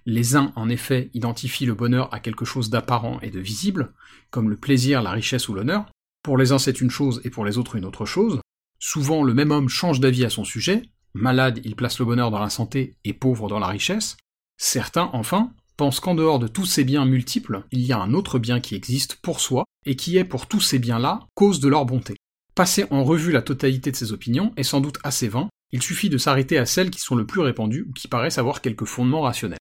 Les 0.07 0.37
uns, 0.37 0.53
en 0.57 0.69
effet, 0.69 1.11
identifient 1.15 1.67
le 1.67 1.75
bonheur 1.75 2.13
à 2.13 2.21
quelque 2.21 2.45
chose 2.45 2.71
d'apparent 2.71 3.19
et 3.23 3.31
de 3.31 3.41
visible, 3.41 3.95
comme 4.31 4.51
le 4.51 4.57
plaisir, 4.57 5.03
la 5.03 5.13
richesse 5.13 5.49
ou 5.49 5.55
l'honneur. 5.55 5.87
Pour 6.23 6.37
les 6.37 6.53
uns 6.53 6.59
c'est 6.59 6.81
une 6.81 6.91
chose 6.91 7.21
et 7.25 7.31
pour 7.31 7.45
les 7.45 7.59
autres 7.59 7.77
une 7.77 7.85
autre 7.85 8.05
chose. 8.05 8.41
Souvent 8.79 9.23
le 9.23 9.35
même 9.35 9.51
homme 9.51 9.69
change 9.69 10.01
d'avis 10.01 10.25
à 10.25 10.31
son 10.31 10.45
sujet. 10.45 10.83
Malade, 11.15 11.61
il 11.65 11.77
place 11.77 11.99
le 11.99 12.05
bonheur 12.05 12.31
dans 12.31 12.41
la 12.41 12.51
santé 12.51 12.97
et 13.05 13.13
pauvre 13.13 13.49
dans 13.49 13.59
la 13.59 13.69
richesse. 13.69 14.17
Certains, 14.57 15.11
enfin, 15.13 15.53
pensent 15.77 16.01
qu'en 16.01 16.15
dehors 16.15 16.39
de 16.39 16.49
tous 16.49 16.67
ces 16.67 16.85
biens 16.85 17.05
multiples, 17.05 17.65
il 17.73 17.81
y 17.81 17.93
a 17.93 18.01
un 18.01 18.15
autre 18.15 18.39
bien 18.39 18.61
qui 18.61 18.75
existe 18.75 19.17
pour 19.17 19.41
soi, 19.41 19.65
et 19.87 19.97
qui 19.97 20.17
est 20.17 20.25
pour 20.25 20.47
tous 20.47 20.61
ces 20.61 20.79
biens-là 20.79 21.27
cause 21.35 21.61
de 21.61 21.69
leur 21.69 21.85
bonté. 21.85 22.17
Passer 22.55 22.87
en 22.91 23.05
revue 23.05 23.33
la 23.33 23.43
totalité 23.43 23.91
de 23.91 23.97
ces 23.97 24.13
opinions 24.13 24.53
est 24.57 24.63
sans 24.63 24.81
doute 24.81 24.99
assez 25.03 25.29
vain, 25.29 25.49
il 25.73 25.83
suffit 25.83 26.09
de 26.09 26.19
s'arrêter 26.19 26.57
à 26.57 26.67
celles 26.67 26.91
qui 26.91 27.01
sont 27.01 27.17
le 27.17 27.27
plus 27.27 27.41
répandues 27.41 27.87
ou 27.89 27.93
qui 27.93 28.09
paraissent 28.09 28.39
avoir 28.39 28.61
quelques 28.61 28.85
fondements 28.85 29.23
rationnels. 29.23 29.59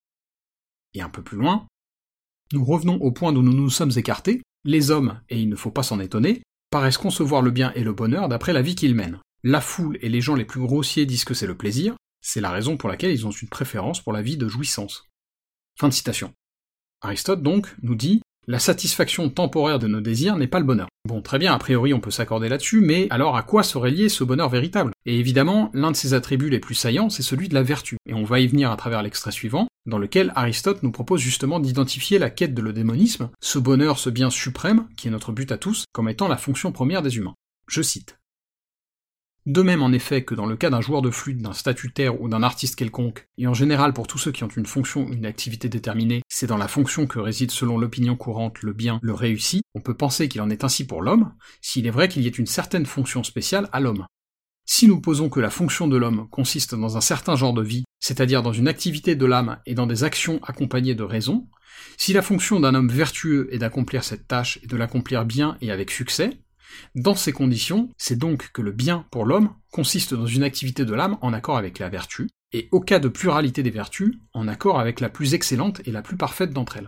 Et 0.94 1.02
un 1.02 1.10
peu 1.10 1.22
plus 1.22 1.38
loin, 1.38 1.68
nous 2.52 2.64
revenons 2.64 2.96
au 3.02 3.12
point 3.12 3.34
d'où 3.34 3.42
nous 3.42 3.54
nous 3.54 3.70
sommes 3.70 3.92
écartés, 3.96 4.42
les 4.64 4.92
hommes, 4.92 5.20
et 5.30 5.40
il 5.40 5.50
ne 5.50 5.56
faut 5.56 5.72
pas 5.72 5.84
s'en 5.84 6.00
étonner, 6.00 6.44
paraissent 6.70 6.98
concevoir 6.98 7.42
le 7.42 7.52
bien 7.52 7.72
et 7.74 7.84
le 7.84 7.94
bonheur 7.94 8.30
d'après 8.30 8.54
la 8.54 8.62
vie 8.62 8.76
qu'ils 8.76 8.96
mènent. 8.96 9.20
La 9.44 9.62
foule 9.62 9.98
et 10.02 10.10
les 10.10 10.22
gens 10.22 10.36
les 10.36 10.46
plus 10.46 10.62
grossiers 10.62 11.06
disent 11.06 11.26
que 11.26 11.34
c'est 11.34 11.48
le 11.48 11.58
plaisir, 11.58 11.96
c'est 12.22 12.42
la 12.42 12.52
raison 12.52 12.78
pour 12.78 12.90
laquelle 12.90 13.12
ils 13.12 13.28
ont 13.28 13.32
une 13.32 13.50
préférence 13.50 14.02
pour 14.02 14.14
la 14.14 14.22
vie 14.22 14.38
de 14.38 14.48
jouissance. 14.48 15.10
Fin 15.80 15.90
de 15.90 15.94
citation. 15.94 16.32
Aristote 17.02 17.44
donc 17.44 17.76
nous 17.82 17.96
dit 17.96 18.22
la 18.46 18.60
satisfaction 18.60 19.30
temporaire 19.30 19.80
de 19.80 19.88
nos 19.88 20.02
désirs 20.02 20.36
n'est 20.36 20.48
pas 20.48 20.60
le 20.60 20.66
bonheur. 20.66 20.90
Bon, 21.06 21.22
très 21.22 21.40
bien, 21.40 21.54
a 21.54 21.58
priori 21.58 21.94
on 21.94 22.02
peut 22.02 22.12
s'accorder 22.12 22.50
là-dessus, 22.50 22.82
mais 22.82 23.08
alors 23.10 23.38
à 23.38 23.44
quoi 23.44 23.64
serait 23.64 23.92
lié 23.92 24.10
ce 24.10 24.26
bonheur 24.26 24.50
véritable? 24.50 24.92
Et 25.06 25.18
évidemment, 25.18 25.72
l'un 25.74 25.92
de 25.92 25.96
ses 25.96 26.14
attributs 26.14 26.50
les 26.50 26.60
plus 26.60 26.76
saillants, 26.76 27.10
c'est 27.10 27.24
celui 27.24 27.48
de 27.48 27.54
la 27.54 27.64
vertu, 27.64 27.98
et 28.06 28.14
on 28.14 28.26
va 28.26 28.42
y 28.42 28.48
venir 28.48 28.70
à 28.70 28.76
travers 28.76 29.02
l'extrait 29.02 29.32
suivant, 29.32 29.68
dans 29.86 29.98
lequel 29.98 30.32
Aristote 30.36 30.84
nous 30.84 30.92
propose 30.92 31.22
justement 31.22 31.60
d'identifier 31.60 32.20
la 32.20 32.30
quête 32.30 32.54
de 32.54 32.62
l'eudémonisme, 32.62 33.30
ce 33.42 33.60
bonheur, 33.60 34.00
ce 34.00 34.10
bien 34.10 34.30
suprême, 34.30 34.88
qui 34.98 35.08
est 35.08 35.12
notre 35.12 35.32
but 35.32 35.52
à 35.52 35.58
tous, 35.58 35.86
comme 35.92 36.10
étant 36.10 36.28
la 36.28 36.38
fonction 36.38 36.72
première 36.72 37.02
des 37.02 37.18
humains. 37.18 37.36
Je 37.68 37.82
cite. 37.82 38.18
De 39.46 39.62
même 39.62 39.84
en 39.84 39.92
effet 39.92 40.24
que 40.24 40.36
dans 40.36 40.46
le 40.46 40.56
cas 40.56 40.70
d'un 40.70 40.80
joueur 40.80 41.02
de 41.02 41.12
flûte, 41.12 41.42
d'un 41.42 41.52
statutaire 41.52 42.22
ou 42.22 42.30
d'un 42.30 42.44
artiste 42.44 42.78
quelconque, 42.78 43.28
et 43.38 43.46
en 43.46 43.54
général 43.54 43.92
pour 43.92 44.08
tous 44.08 44.18
ceux 44.18 44.32
qui 44.32 44.46
ont 44.46 44.48
une 44.48 44.66
fonction 44.66 45.04
ou 45.04 45.12
une 45.12 45.26
activité 45.26 45.68
déterminée, 45.68 46.22
c'est 46.30 46.48
dans 46.48 46.56
la 46.56 46.70
fonction 46.70 47.08
que 47.08 47.20
réside 47.20 47.52
selon 47.52 47.78
l'opinion 47.78 48.16
courante 48.16 48.62
le 48.62 48.72
bien, 48.72 49.00
le 49.02 49.14
réussi, 49.14 49.62
on 49.76 49.82
peut 49.82 49.98
penser 49.98 50.30
qu'il 50.30 50.40
en 50.40 50.50
est 50.50 50.64
ainsi 50.64 50.88
pour 50.88 51.02
l'homme, 51.02 51.34
s'il 51.62 51.88
est 51.88 51.92
vrai 51.92 52.08
qu'il 52.08 52.22
y 52.22 52.28
ait 52.28 52.30
une 52.30 52.46
certaine 52.46 52.86
fonction 52.86 53.22
spéciale 53.22 53.68
à 53.74 53.82
l'homme. 53.82 54.06
Si 54.66 54.88
nous 54.88 55.02
posons 55.02 55.30
que 55.30 55.40
la 55.40 55.50
fonction 55.50 55.88
de 55.88 55.98
l'homme 55.98 56.28
consiste 56.30 56.74
dans 56.76 56.96
un 56.96 57.02
certain 57.02 57.36
genre 57.36 57.54
de 57.54 57.62
vie, 57.62 57.84
c'est-à-dire 58.00 58.44
dans 58.44 58.54
une 58.54 58.68
activité 58.68 59.16
de 59.16 59.26
l'âme 59.26 59.60
et 59.66 59.76
dans 59.76 59.88
des 59.88 60.04
actions 60.04 60.40
accompagnées 60.44 60.96
de 60.96 61.04
raison, 61.04 61.48
si 61.98 62.14
la 62.14 62.22
fonction 62.22 62.60
d'un 62.60 62.74
homme 62.76 62.90
vertueux 62.90 63.48
est 63.52 63.60
d'accomplir 63.60 64.04
cette 64.04 64.28
tâche 64.28 64.60
et 64.64 64.68
de 64.68 64.78
l'accomplir 64.78 65.26
bien 65.26 65.58
et 65.62 65.72
avec 65.72 65.92
succès, 65.92 66.40
dans 66.96 67.16
ces 67.16 67.34
conditions, 67.34 67.90
c'est 67.98 68.18
donc 68.18 68.52
que 68.52 68.62
le 68.62 68.72
bien 68.72 69.06
pour 69.12 69.26
l'homme 69.26 69.54
consiste 69.72 70.14
dans 70.14 70.26
une 70.26 70.44
activité 70.44 70.86
de 70.86 70.94
l'âme 70.94 71.18
en 71.22 71.34
accord 71.34 71.58
avec 71.58 71.80
la 71.80 71.90
vertu, 71.90 72.30
et 72.52 72.70
au 72.72 72.80
cas 72.80 73.00
de 73.00 73.08
pluralité 73.08 73.64
des 73.64 73.70
vertus, 73.70 74.16
en 74.34 74.48
accord 74.48 74.80
avec 74.80 75.00
la 75.00 75.10
plus 75.10 75.34
excellente 75.34 75.82
et 75.86 75.92
la 75.92 76.02
plus 76.02 76.18
parfaite 76.18 76.52
d'entre 76.52 76.78
elles. 76.78 76.88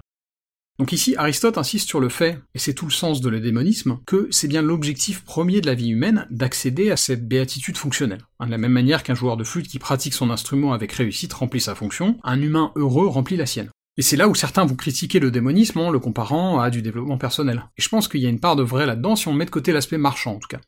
Donc 0.77 0.91
ici, 0.91 1.15
Aristote 1.17 1.58
insiste 1.58 1.88
sur 1.88 2.01
le 2.01 2.10
fait, 2.10 2.38
et 2.53 2.60
c'est 2.60 2.74
tout 2.74 2.86
le 2.86 2.91
sens 2.91 3.22
de 3.22 3.29
l'eudémonisme, 3.29 4.00
que 4.05 4.27
c'est 4.29 4.50
bien 4.50 4.62
l'objectif 4.62 5.24
premier 5.24 5.62
de 5.62 5.67
la 5.67 5.74
vie 5.74 5.89
humaine 5.89 6.27
d'accéder 6.29 6.91
à 6.91 6.98
cette 6.98 7.27
béatitude 7.27 7.77
fonctionnelle. 7.77 8.25
De 8.41 8.51
la 8.51 8.58
même 8.58 8.74
manière 8.74 9.03
qu'un 9.03 9.15
joueur 9.15 9.38
de 9.38 9.46
flûte 9.46 9.70
qui 9.70 9.79
pratique 9.79 10.13
son 10.13 10.29
instrument 10.29 10.74
avec 10.74 10.91
réussite 10.91 11.32
remplit 11.32 11.62
sa 11.62 11.75
fonction, 11.75 12.17
un 12.24 12.41
humain 12.41 12.74
heureux 12.75 13.08
remplit 13.08 13.38
la 13.38 13.46
sienne. 13.46 13.70
Et 13.98 14.01
c'est 14.01 14.17
là 14.17 14.27
où 14.27 14.36
certains 14.36 14.65
vont 14.65 14.75
critiquer 14.75 15.20
le 15.20 15.32
démonisme 15.32 15.79
en 15.79 15.89
le 15.89 16.00
comparant 16.00 16.60
à 16.60 16.70
du 16.70 16.82
développement 16.82 17.17
personnel. 17.17 17.63
Et 17.77 17.82
je 17.82 17.88
pense 17.88 18.10
qu'il 18.10 18.20
y 18.20 18.25
a 18.25 18.29
une 18.29 18.41
part 18.41 18.58
de 18.58 18.63
vrai 18.63 18.86
là-dedans 18.86 19.15
si 19.15 19.29
on 19.29 19.34
met 19.34 19.46
de 19.46 19.51
côté 19.51 19.72
l'aspect 19.72 19.98
marchand 19.98 20.34
en 20.34 20.39
tout 20.39 20.50
cas. 20.50 20.60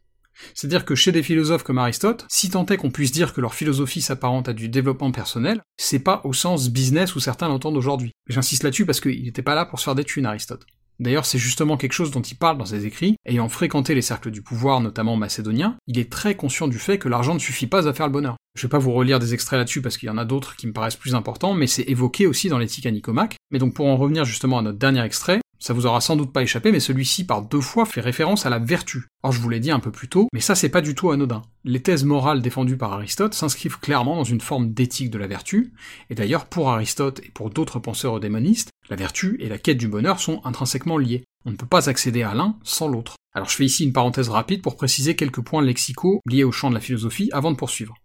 C'est-à-dire 0.53 0.85
que 0.85 0.95
chez 0.95 1.11
des 1.11 1.23
philosophes 1.23 1.63
comme 1.63 1.77
Aristote, 1.77 2.25
si 2.29 2.49
tant 2.49 2.65
est 2.65 2.77
qu'on 2.77 2.91
puisse 2.91 3.11
dire 3.11 3.33
que 3.33 3.41
leur 3.41 3.53
philosophie 3.53 4.01
s'apparente 4.01 4.49
à 4.49 4.53
du 4.53 4.69
développement 4.69 5.11
personnel, 5.11 5.61
c'est 5.77 5.99
pas 5.99 6.21
au 6.23 6.33
sens 6.33 6.69
business 6.69 7.15
où 7.15 7.19
certains 7.19 7.47
l'entendent 7.47 7.77
aujourd'hui. 7.77 8.11
J'insiste 8.27 8.63
là-dessus 8.63 8.85
parce 8.85 8.99
qu'il 8.99 9.23
n'était 9.23 9.41
pas 9.41 9.55
là 9.55 9.65
pour 9.65 9.79
se 9.79 9.85
faire 9.85 9.95
des 9.95 10.05
thunes, 10.05 10.25
Aristote. 10.25 10.65
D'ailleurs, 10.99 11.25
c'est 11.25 11.37
justement 11.37 11.77
quelque 11.77 11.93
chose 11.93 12.09
dont 12.09 12.21
il 12.21 12.35
parle 12.35 12.57
dans 12.57 12.65
ses 12.65 12.87
écrits, 12.87 13.17
ayant 13.27 13.49
fréquenté 13.49 13.93
les 13.93 14.01
cercles 14.01 14.31
du 14.31 14.41
pouvoir, 14.41 14.81
notamment 14.81 15.15
macédoniens, 15.15 15.77
il 15.85 15.99
est 15.99 16.11
très 16.11 16.35
conscient 16.35 16.67
du 16.67 16.79
fait 16.79 16.97
que 16.97 17.07
l'argent 17.07 17.35
ne 17.35 17.39
suffit 17.39 17.67
pas 17.67 17.87
à 17.87 17.93
faire 17.93 18.07
le 18.07 18.13
bonheur. 18.13 18.35
Je 18.55 18.63
vais 18.63 18.69
pas 18.69 18.79
vous 18.79 18.93
relire 18.93 19.19
des 19.19 19.35
extraits 19.35 19.59
là-dessus 19.59 19.83
parce 19.83 19.97
qu'il 19.97 20.07
y 20.07 20.09
en 20.11 20.17
a 20.17 20.25
d'autres 20.25 20.55
qui 20.55 20.65
me 20.65 20.73
paraissent 20.73 20.95
plus 20.95 21.13
importants, 21.13 21.53
mais 21.53 21.67
c'est 21.67 21.83
évoqué 21.83 22.25
aussi 22.25 22.49
dans 22.49 22.57
l'éthique 22.57 22.87
à. 22.87 23.37
Mais 23.51 23.59
donc 23.59 23.75
pour 23.75 23.85
en 23.85 23.95
revenir 23.95 24.25
justement 24.25 24.57
à 24.57 24.63
notre 24.63 24.79
dernier 24.79 25.03
extrait, 25.03 25.39
ça 25.59 25.73
vous 25.73 25.85
aura 25.85 26.01
sans 26.01 26.15
doute 26.15 26.31
pas 26.31 26.43
échappé, 26.43 26.71
mais 26.71 26.79
celui-ci 26.79 27.25
par 27.25 27.41
deux 27.41 27.61
fois 27.61 27.85
fait 27.85 28.01
référence 28.01 28.45
à 28.45 28.49
la 28.49 28.59
vertu. 28.59 29.07
Or 29.23 29.31
je 29.31 29.39
vous 29.39 29.49
l'ai 29.49 29.59
dit 29.59 29.71
un 29.71 29.79
peu 29.79 29.91
plus 29.91 30.07
tôt, 30.07 30.27
mais 30.33 30.39
ça 30.39 30.55
c'est 30.55 30.69
pas 30.69 30.81
du 30.81 30.95
tout 30.95 31.11
anodin. 31.11 31.41
Les 31.63 31.81
thèses 31.81 32.03
morales 32.03 32.41
défendues 32.41 32.77
par 32.77 32.93
Aristote 32.93 33.33
s'inscrivent 33.33 33.79
clairement 33.79 34.15
dans 34.15 34.23
une 34.23 34.41
forme 34.41 34.71
d'éthique 34.71 35.09
de 35.09 35.17
la 35.17 35.27
vertu, 35.27 35.73
et 36.09 36.15
d'ailleurs 36.15 36.45
pour 36.45 36.69
Aristote 36.69 37.21
et 37.23 37.31
pour 37.31 37.49
d'autres 37.49 37.79
penseurs 37.79 38.19
démonistes, 38.19 38.69
la 38.89 38.95
vertu 38.95 39.37
et 39.39 39.49
la 39.49 39.57
quête 39.57 39.77
du 39.77 39.87
bonheur 39.87 40.19
sont 40.19 40.41
intrinsèquement 40.45 40.97
liées. 40.97 41.23
On 41.45 41.51
ne 41.51 41.55
peut 41.55 41.65
pas 41.65 41.89
accéder 41.89 42.23
à 42.23 42.33
l'un 42.33 42.57
sans 42.63 42.87
l'autre. 42.87 43.15
Alors 43.33 43.49
je 43.49 43.55
fais 43.55 43.65
ici 43.65 43.83
une 43.83 43.93
parenthèse 43.93 44.29
rapide 44.29 44.61
pour 44.61 44.75
préciser 44.75 45.15
quelques 45.15 45.41
points 45.41 45.61
lexicaux 45.61 46.21
liés 46.27 46.43
au 46.43 46.51
champ 46.51 46.69
de 46.69 46.75
la 46.75 46.81
philosophie 46.81 47.29
avant 47.31 47.51
de 47.51 47.55
poursuivre. 47.55 47.95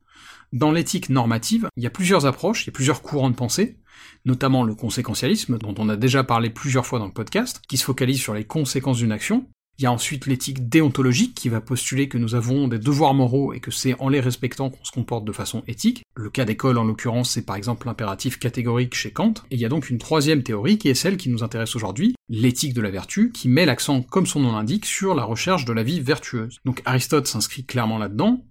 Dans 0.52 0.70
l'éthique 0.70 1.08
normative, 1.08 1.68
il 1.76 1.82
y 1.82 1.86
a 1.86 1.90
plusieurs 1.90 2.26
approches, 2.26 2.64
il 2.64 2.66
y 2.66 2.70
a 2.70 2.72
plusieurs 2.72 3.00
courants 3.00 3.30
de 3.30 3.34
pensée, 3.34 3.78
notamment 4.26 4.64
le 4.64 4.74
conséquentialisme, 4.74 5.56
dont 5.58 5.74
on 5.78 5.88
a 5.88 5.96
déjà 5.96 6.24
parlé 6.24 6.50
plusieurs 6.50 6.84
fois 6.84 6.98
dans 6.98 7.06
le 7.06 7.12
podcast, 7.12 7.62
qui 7.68 7.78
se 7.78 7.84
focalise 7.84 8.20
sur 8.20 8.34
les 8.34 8.44
conséquences 8.44 8.98
d'une 8.98 9.12
action, 9.12 9.46
il 9.78 9.84
y 9.84 9.86
a 9.86 9.92
ensuite 9.92 10.26
l'éthique 10.26 10.68
déontologique 10.68 11.34
qui 11.34 11.48
va 11.48 11.60
postuler 11.60 12.06
que 12.06 12.18
nous 12.18 12.34
avons 12.34 12.68
des 12.68 12.78
devoirs 12.78 13.14
moraux 13.14 13.52
et 13.54 13.60
que 13.60 13.70
c'est 13.70 13.98
en 14.00 14.10
les 14.10 14.20
respectant 14.20 14.70
qu'on 14.70 14.84
se 14.84 14.92
comporte 14.92 15.24
de 15.24 15.32
façon 15.32 15.62
éthique. 15.66 16.04
Le 16.14 16.28
cas 16.28 16.44
d'école 16.44 16.78
en 16.78 16.84
l'occurrence 16.84 17.30
c'est 17.30 17.46
par 17.46 17.56
exemple 17.56 17.86
l'impératif 17.86 18.38
catégorique 18.38 18.94
chez 18.94 19.12
Kant. 19.12 19.34
Et 19.50 19.54
il 19.54 19.60
y 19.60 19.64
a 19.64 19.70
donc 19.70 19.88
une 19.88 19.98
troisième 19.98 20.42
théorie 20.42 20.78
qui 20.78 20.88
est 20.88 20.94
celle 20.94 21.16
qui 21.16 21.30
nous 21.30 21.42
intéresse 21.42 21.74
aujourd'hui, 21.74 22.14
l'éthique 22.28 22.74
de 22.74 22.82
la 22.82 22.90
vertu, 22.90 23.32
qui 23.32 23.48
met 23.48 23.64
l'accent, 23.64 24.02
comme 24.02 24.26
son 24.26 24.40
nom 24.40 24.52
l'indique, 24.52 24.84
sur 24.84 25.14
la 25.14 25.24
recherche 25.24 25.64
de 25.64 25.72
la 25.72 25.82
vie 25.82 26.00
vertueuse. 26.00 26.58
Donc 26.64 26.82
Aristote 26.84 27.26
s'inscrit 27.26 27.64
clairement 27.64 27.98
là-dedans. 27.98 28.44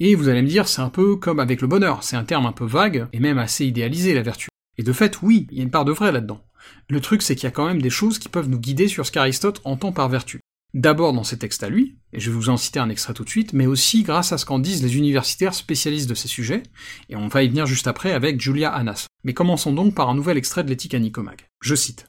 Et 0.00 0.14
vous 0.14 0.28
allez 0.28 0.42
me 0.42 0.48
dire, 0.48 0.68
c'est 0.68 0.80
un 0.80 0.90
peu 0.90 1.16
comme 1.16 1.40
avec 1.40 1.60
le 1.60 1.66
bonheur, 1.66 2.04
c'est 2.04 2.16
un 2.16 2.24
terme 2.24 2.46
un 2.46 2.52
peu 2.52 2.64
vague, 2.64 3.08
et 3.12 3.18
même 3.18 3.38
assez 3.38 3.66
idéalisé, 3.66 4.14
la 4.14 4.22
vertu. 4.22 4.48
Et 4.76 4.84
de 4.84 4.92
fait, 4.92 5.22
oui, 5.22 5.48
il 5.50 5.58
y 5.58 5.60
a 5.60 5.64
une 5.64 5.70
part 5.70 5.84
de 5.84 5.92
vrai 5.92 6.12
là-dedans. 6.12 6.44
Le 6.88 7.00
truc, 7.00 7.22
c'est 7.22 7.34
qu'il 7.34 7.44
y 7.44 7.48
a 7.48 7.52
quand 7.52 7.66
même 7.66 7.82
des 7.82 7.90
choses 7.90 8.18
qui 8.18 8.28
peuvent 8.28 8.48
nous 8.48 8.60
guider 8.60 8.86
sur 8.86 9.04
ce 9.04 9.10
qu'Aristote 9.10 9.60
entend 9.64 9.92
par 9.92 10.08
vertu. 10.08 10.40
D'abord 10.74 11.14
dans 11.14 11.24
ses 11.24 11.38
textes 11.38 11.62
à 11.62 11.70
lui, 11.70 11.96
et 12.12 12.20
je 12.20 12.30
vais 12.30 12.36
vous 12.36 12.50
en 12.50 12.56
citer 12.56 12.78
un 12.78 12.90
extrait 12.90 13.14
tout 13.14 13.24
de 13.24 13.30
suite, 13.30 13.54
mais 13.54 13.66
aussi 13.66 14.02
grâce 14.02 14.32
à 14.32 14.38
ce 14.38 14.44
qu'en 14.44 14.58
disent 14.58 14.82
les 14.82 14.98
universitaires 14.98 15.54
spécialistes 15.54 16.08
de 16.08 16.14
ces 16.14 16.28
sujets, 16.28 16.62
et 17.08 17.16
on 17.16 17.28
va 17.28 17.42
y 17.42 17.48
venir 17.48 17.66
juste 17.66 17.86
après 17.86 18.12
avec 18.12 18.40
Julia 18.40 18.70
Annas. 18.70 19.06
Mais 19.24 19.34
commençons 19.34 19.72
donc 19.72 19.94
par 19.94 20.10
un 20.10 20.14
nouvel 20.14 20.36
extrait 20.36 20.62
de 20.62 20.68
l'éthique 20.68 20.94
à. 20.94 21.00
Je 21.60 21.74
cite. 21.74 22.06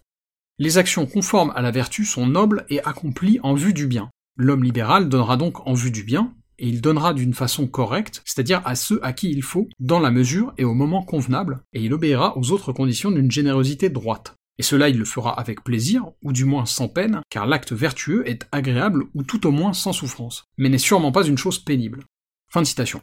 Les 0.59 0.77
actions 0.77 1.05
conformes 1.05 1.53
à 1.55 1.61
la 1.61 1.71
vertu 1.71 2.03
sont 2.03 2.27
nobles 2.27 2.65
et 2.69 2.83
accomplies 2.83 3.39
en 3.43 3.53
vue 3.53 3.73
du 3.73 3.87
bien. 3.87 4.09
L'homme 4.35 4.63
libéral 4.63 5.07
donnera 5.07 5.37
donc 5.37 5.65
en 5.65 5.73
vue 5.73 5.91
du 5.91 6.03
bien, 6.03 6.33
et 6.59 6.67
il 6.67 6.81
donnera 6.81 7.13
d'une 7.13 7.33
façon 7.33 7.67
correcte, 7.67 8.21
c'est-à-dire 8.25 8.61
à 8.65 8.75
ceux 8.75 9.03
à 9.03 9.13
qui 9.13 9.31
il 9.31 9.41
faut, 9.41 9.67
dans 9.79 9.99
la 9.99 10.11
mesure 10.11 10.53
et 10.57 10.65
au 10.65 10.73
moment 10.73 11.03
convenable, 11.03 11.61
et 11.73 11.81
il 11.81 11.93
obéira 11.93 12.37
aux 12.37 12.51
autres 12.51 12.73
conditions 12.73 13.11
d'une 13.11 13.31
générosité 13.31 13.89
droite. 13.89 14.35
Et 14.57 14.63
cela 14.63 14.89
il 14.89 14.97
le 14.97 15.05
fera 15.05 15.39
avec 15.39 15.63
plaisir, 15.63 16.05
ou 16.21 16.33
du 16.33 16.45
moins 16.45 16.65
sans 16.65 16.89
peine, 16.89 17.21
car 17.29 17.47
l'acte 17.47 17.71
vertueux 17.71 18.27
est 18.29 18.45
agréable 18.51 19.05
ou 19.15 19.23
tout 19.23 19.47
au 19.47 19.51
moins 19.51 19.73
sans 19.73 19.93
souffrance, 19.93 20.45
mais 20.57 20.69
n'est 20.69 20.77
sûrement 20.77 21.13
pas 21.13 21.25
une 21.25 21.37
chose 21.37 21.59
pénible. 21.59 22.03
Fin 22.51 22.61
de 22.61 22.67
citation. 22.67 23.01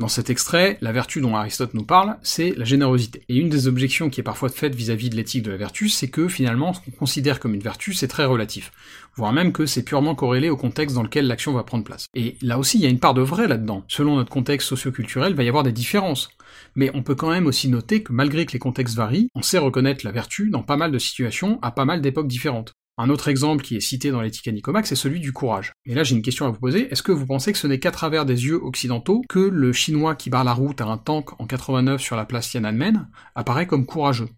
Dans 0.00 0.08
cet 0.08 0.30
extrait, 0.30 0.78
la 0.80 0.92
vertu 0.92 1.20
dont 1.20 1.36
Aristote 1.36 1.74
nous 1.74 1.84
parle, 1.84 2.16
c'est 2.22 2.54
la 2.56 2.64
générosité. 2.64 3.20
Et 3.28 3.36
une 3.36 3.50
des 3.50 3.68
objections 3.68 4.08
qui 4.08 4.20
est 4.20 4.24
parfois 4.24 4.48
faite 4.48 4.74
vis-à-vis 4.74 5.10
de 5.10 5.14
l'éthique 5.14 5.42
de 5.42 5.50
la 5.50 5.58
vertu, 5.58 5.90
c'est 5.90 6.08
que 6.08 6.26
finalement, 6.26 6.72
ce 6.72 6.80
qu'on 6.80 6.90
considère 6.92 7.38
comme 7.38 7.52
une 7.52 7.60
vertu, 7.60 7.92
c'est 7.92 8.08
très 8.08 8.24
relatif. 8.24 8.72
Voire 9.16 9.34
même 9.34 9.52
que 9.52 9.66
c'est 9.66 9.82
purement 9.82 10.14
corrélé 10.14 10.48
au 10.48 10.56
contexte 10.56 10.96
dans 10.96 11.02
lequel 11.02 11.26
l'action 11.26 11.52
va 11.52 11.64
prendre 11.64 11.84
place. 11.84 12.06
Et 12.14 12.38
là 12.40 12.58
aussi, 12.58 12.78
il 12.78 12.82
y 12.82 12.86
a 12.86 12.88
une 12.88 12.98
part 12.98 13.12
de 13.12 13.20
vrai 13.20 13.46
là-dedans. 13.46 13.84
Selon 13.88 14.16
notre 14.16 14.30
contexte 14.30 14.68
socioculturel, 14.68 15.32
il 15.32 15.36
va 15.36 15.44
y 15.44 15.48
avoir 15.48 15.64
des 15.64 15.70
différences. 15.70 16.30
Mais 16.76 16.90
on 16.94 17.02
peut 17.02 17.14
quand 17.14 17.30
même 17.30 17.46
aussi 17.46 17.68
noter 17.68 18.02
que 18.02 18.14
malgré 18.14 18.46
que 18.46 18.52
les 18.52 18.58
contextes 18.58 18.96
varient, 18.96 19.28
on 19.34 19.42
sait 19.42 19.58
reconnaître 19.58 20.06
la 20.06 20.12
vertu 20.12 20.48
dans 20.48 20.62
pas 20.62 20.78
mal 20.78 20.92
de 20.92 20.98
situations 20.98 21.58
à 21.60 21.72
pas 21.72 21.84
mal 21.84 22.00
d'époques 22.00 22.26
différentes. 22.26 22.72
Un 23.02 23.08
autre 23.08 23.28
exemple 23.28 23.64
qui 23.64 23.76
est 23.76 23.80
cité 23.80 24.10
dans 24.10 24.20
l'éthique 24.20 24.46
à 24.46 24.82
c'est 24.84 24.94
celui 24.94 25.20
du 25.20 25.32
courage. 25.32 25.72
Et 25.86 25.94
là, 25.94 26.04
j'ai 26.04 26.14
une 26.14 26.20
question 26.20 26.44
à 26.44 26.50
vous 26.50 26.60
poser. 26.60 26.92
Est-ce 26.92 27.02
que 27.02 27.12
vous 27.12 27.24
pensez 27.24 27.50
que 27.50 27.56
ce 27.56 27.66
n'est 27.66 27.78
qu'à 27.78 27.92
travers 27.92 28.26
des 28.26 28.44
yeux 28.44 28.62
occidentaux 28.62 29.22
que 29.26 29.38
le 29.38 29.72
chinois 29.72 30.14
qui 30.14 30.28
barre 30.28 30.44
la 30.44 30.52
route 30.52 30.82
à 30.82 30.84
un 30.84 30.98
tank 30.98 31.40
en 31.40 31.46
89 31.46 31.98
sur 31.98 32.14
la 32.14 32.26
place 32.26 32.50
Tiananmen 32.50 33.08
apparaît 33.34 33.66
comme 33.66 33.86
courageux? 33.86 34.28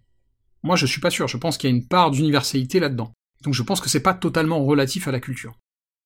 Moi, 0.63 0.77
je 0.77 0.87
suis 0.87 1.01
pas 1.01 1.11
sûr. 1.11 1.27
Je 1.27 1.39
pense 1.39 1.59
qu'il 1.59 1.71
y 1.71 1.73
a 1.73 1.77
une 1.77 1.89
part 1.89 2.13
d'universalité 2.13 2.79
là-dedans. 2.79 3.13
Donc 3.43 3.53
je 3.53 3.65
pense 3.65 3.81
que 3.81 3.89
c'est 3.89 3.99
pas 3.99 4.15
totalement 4.15 4.65
relatif 4.65 5.09
à 5.09 5.13
la 5.13 5.19
culture. 5.19 5.59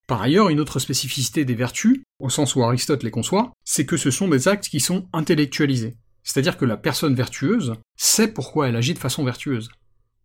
Par 0.06 0.22
ailleurs, 0.22 0.48
une 0.48 0.60
autre 0.60 0.78
spécificité 0.78 1.44
des 1.44 1.54
vertus, 1.54 2.00
au 2.20 2.30
sens 2.30 2.56
où 2.56 2.62
Aristote 2.62 3.02
les 3.02 3.10
conçoit, 3.10 3.52
c'est 3.66 3.84
que 3.84 3.98
ce 3.98 4.10
sont 4.10 4.28
des 4.28 4.48
actes 4.48 4.68
qui 4.70 4.80
sont 4.80 5.10
intellectualisés. 5.12 5.98
C'est-à-dire 6.22 6.56
que 6.56 6.64
la 6.64 6.78
personne 6.78 7.14
vertueuse 7.14 7.74
sait 7.98 8.28
pourquoi 8.28 8.68
elle 8.68 8.76
agit 8.76 8.94
de 8.94 8.98
façon 8.98 9.24
vertueuse. 9.24 9.68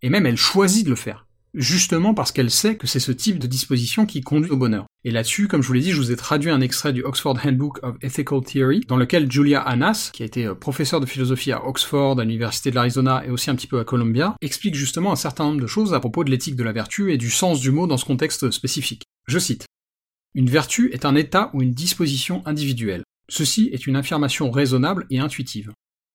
Et 0.01 0.09
même 0.09 0.25
elle 0.25 0.37
choisit 0.37 0.85
de 0.85 0.91
le 0.91 0.95
faire 0.95 1.27
justement 1.53 2.13
parce 2.13 2.31
qu'elle 2.31 2.51
sait 2.51 2.75
que 2.75 2.87
c'est 2.87 2.99
ce 2.99 3.11
type 3.11 3.39
de 3.39 3.47
disposition 3.47 4.05
qui 4.05 4.21
conduit 4.21 4.51
au 4.51 4.57
bonheur. 4.57 4.85
Et 5.03 5.11
là-dessus, 5.11 5.47
comme 5.47 5.61
je 5.61 5.67
vous 5.67 5.73
l'ai 5.73 5.81
dit, 5.81 5.91
je 5.91 5.97
vous 5.97 6.11
ai 6.11 6.15
traduit 6.15 6.51
un 6.51 6.61
extrait 6.61 6.93
du 6.93 7.03
Oxford 7.03 7.37
Handbook 7.43 7.79
of 7.83 7.95
Ethical 8.01 8.41
Theory, 8.41 8.81
dans 8.87 8.97
lequel 8.97 9.31
Julia 9.31 9.61
Annas, 9.61 10.11
qui 10.13 10.23
a 10.23 10.25
été 10.25 10.45
euh, 10.45 10.55
professeure 10.55 10.99
de 10.99 11.05
philosophie 11.05 11.51
à 11.51 11.65
Oxford, 11.65 12.19
à 12.19 12.23
l'Université 12.23 12.69
de 12.69 12.75
l'Arizona 12.75 13.23
et 13.25 13.31
aussi 13.31 13.49
un 13.49 13.55
petit 13.55 13.67
peu 13.67 13.79
à 13.79 13.83
Columbia, 13.83 14.35
explique 14.41 14.75
justement 14.75 15.11
un 15.11 15.15
certain 15.15 15.45
nombre 15.45 15.61
de 15.61 15.67
choses 15.67 15.93
à 15.93 15.99
propos 15.99 16.23
de 16.23 16.29
l'éthique 16.29 16.55
de 16.55 16.63
la 16.63 16.71
vertu 16.71 17.11
et 17.11 17.17
du 17.17 17.29
sens 17.29 17.59
du 17.59 17.71
mot 17.71 17.87
dans 17.87 17.97
ce 17.97 18.05
contexte 18.05 18.51
spécifique. 18.51 19.03
Je 19.27 19.39
cite. 19.39 19.65
Une 20.33 20.49
vertu 20.49 20.91
est 20.93 21.05
un 21.05 21.15
état 21.15 21.49
ou 21.53 21.61
une 21.61 21.73
disposition 21.73 22.41
individuelle. 22.45 23.03
Ceci 23.27 23.69
est 23.73 23.87
une 23.87 23.95
affirmation 23.95 24.51
raisonnable 24.51 25.05
et 25.09 25.19
intuitive. 25.19 25.71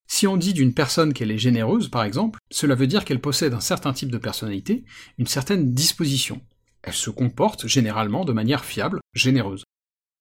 Si 0.09 0.27
on 0.27 0.37
dit 0.37 0.55
d'une 0.55 0.75
personne 0.75 1.13
qu'elle 1.13 1.31
est 1.31 1.39
généreuse, 1.39 1.89
par 1.89 2.05
exemple, 2.05 2.39
cela 2.51 2.75
veut 2.75 2.87
dire 2.87 3.05
qu'elle 3.05 3.21
possède 3.21 3.55
un 3.55 3.61
certain 3.61 3.93
type 3.93 4.11
de 4.11 4.19
personnalité, 4.19 4.85
une 5.19 5.27
certaine 5.27 5.75
disposition. 5.75 6.41
Elle 6.83 6.93
se 6.93 7.11
comporte 7.11 7.67
généralement 7.67 8.25
de 8.25 8.33
manière 8.33 8.65
fiable, 8.65 9.01
généreuse. 9.15 9.65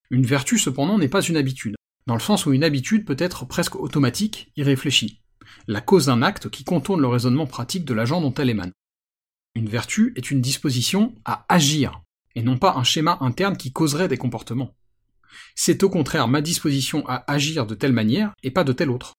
Une 0.09 0.25
vertu 0.25 0.57
cependant 0.57 0.97
n'est 0.97 1.07
pas 1.07 1.21
une 1.21 1.37
habitude, 1.37 1.75
dans 2.07 2.15
le 2.15 2.19
sens 2.19 2.45
où 2.45 2.53
une 2.53 2.63
habitude 2.63 3.05
peut 3.05 3.15
être 3.19 3.45
presque 3.45 3.75
automatique, 3.75 4.51
irréfléchie, 4.55 5.21
la 5.67 5.81
cause 5.81 6.07
d'un 6.07 6.21
acte 6.21 6.49
qui 6.49 6.63
contourne 6.63 7.01
le 7.01 7.07
raisonnement 7.07 7.47
pratique 7.47 7.85
de 7.85 7.93
l'agent 7.93 8.21
dont 8.21 8.33
elle 8.33 8.49
émane. 8.49 8.71
Une 9.55 9.69
vertu 9.69 10.13
est 10.15 10.31
une 10.31 10.41
disposition 10.41 11.15
à 11.23 11.45
agir, 11.47 12.01
et 12.35 12.43
non 12.43 12.57
pas 12.57 12.75
un 12.75 12.83
schéma 12.83 13.17
interne 13.21 13.57
qui 13.57 13.71
causerait 13.71 14.07
des 14.07 14.17
comportements. 14.17 14.75
C'est 15.55 15.83
au 15.83 15.89
contraire 15.89 16.27
ma 16.27 16.41
disposition 16.41 17.07
à 17.07 17.23
agir 17.31 17.65
de 17.65 17.75
telle 17.75 17.93
manière 17.93 18.33
et 18.43 18.51
pas 18.51 18.63
de 18.63 18.73
telle 18.73 18.91
autre. 18.91 19.13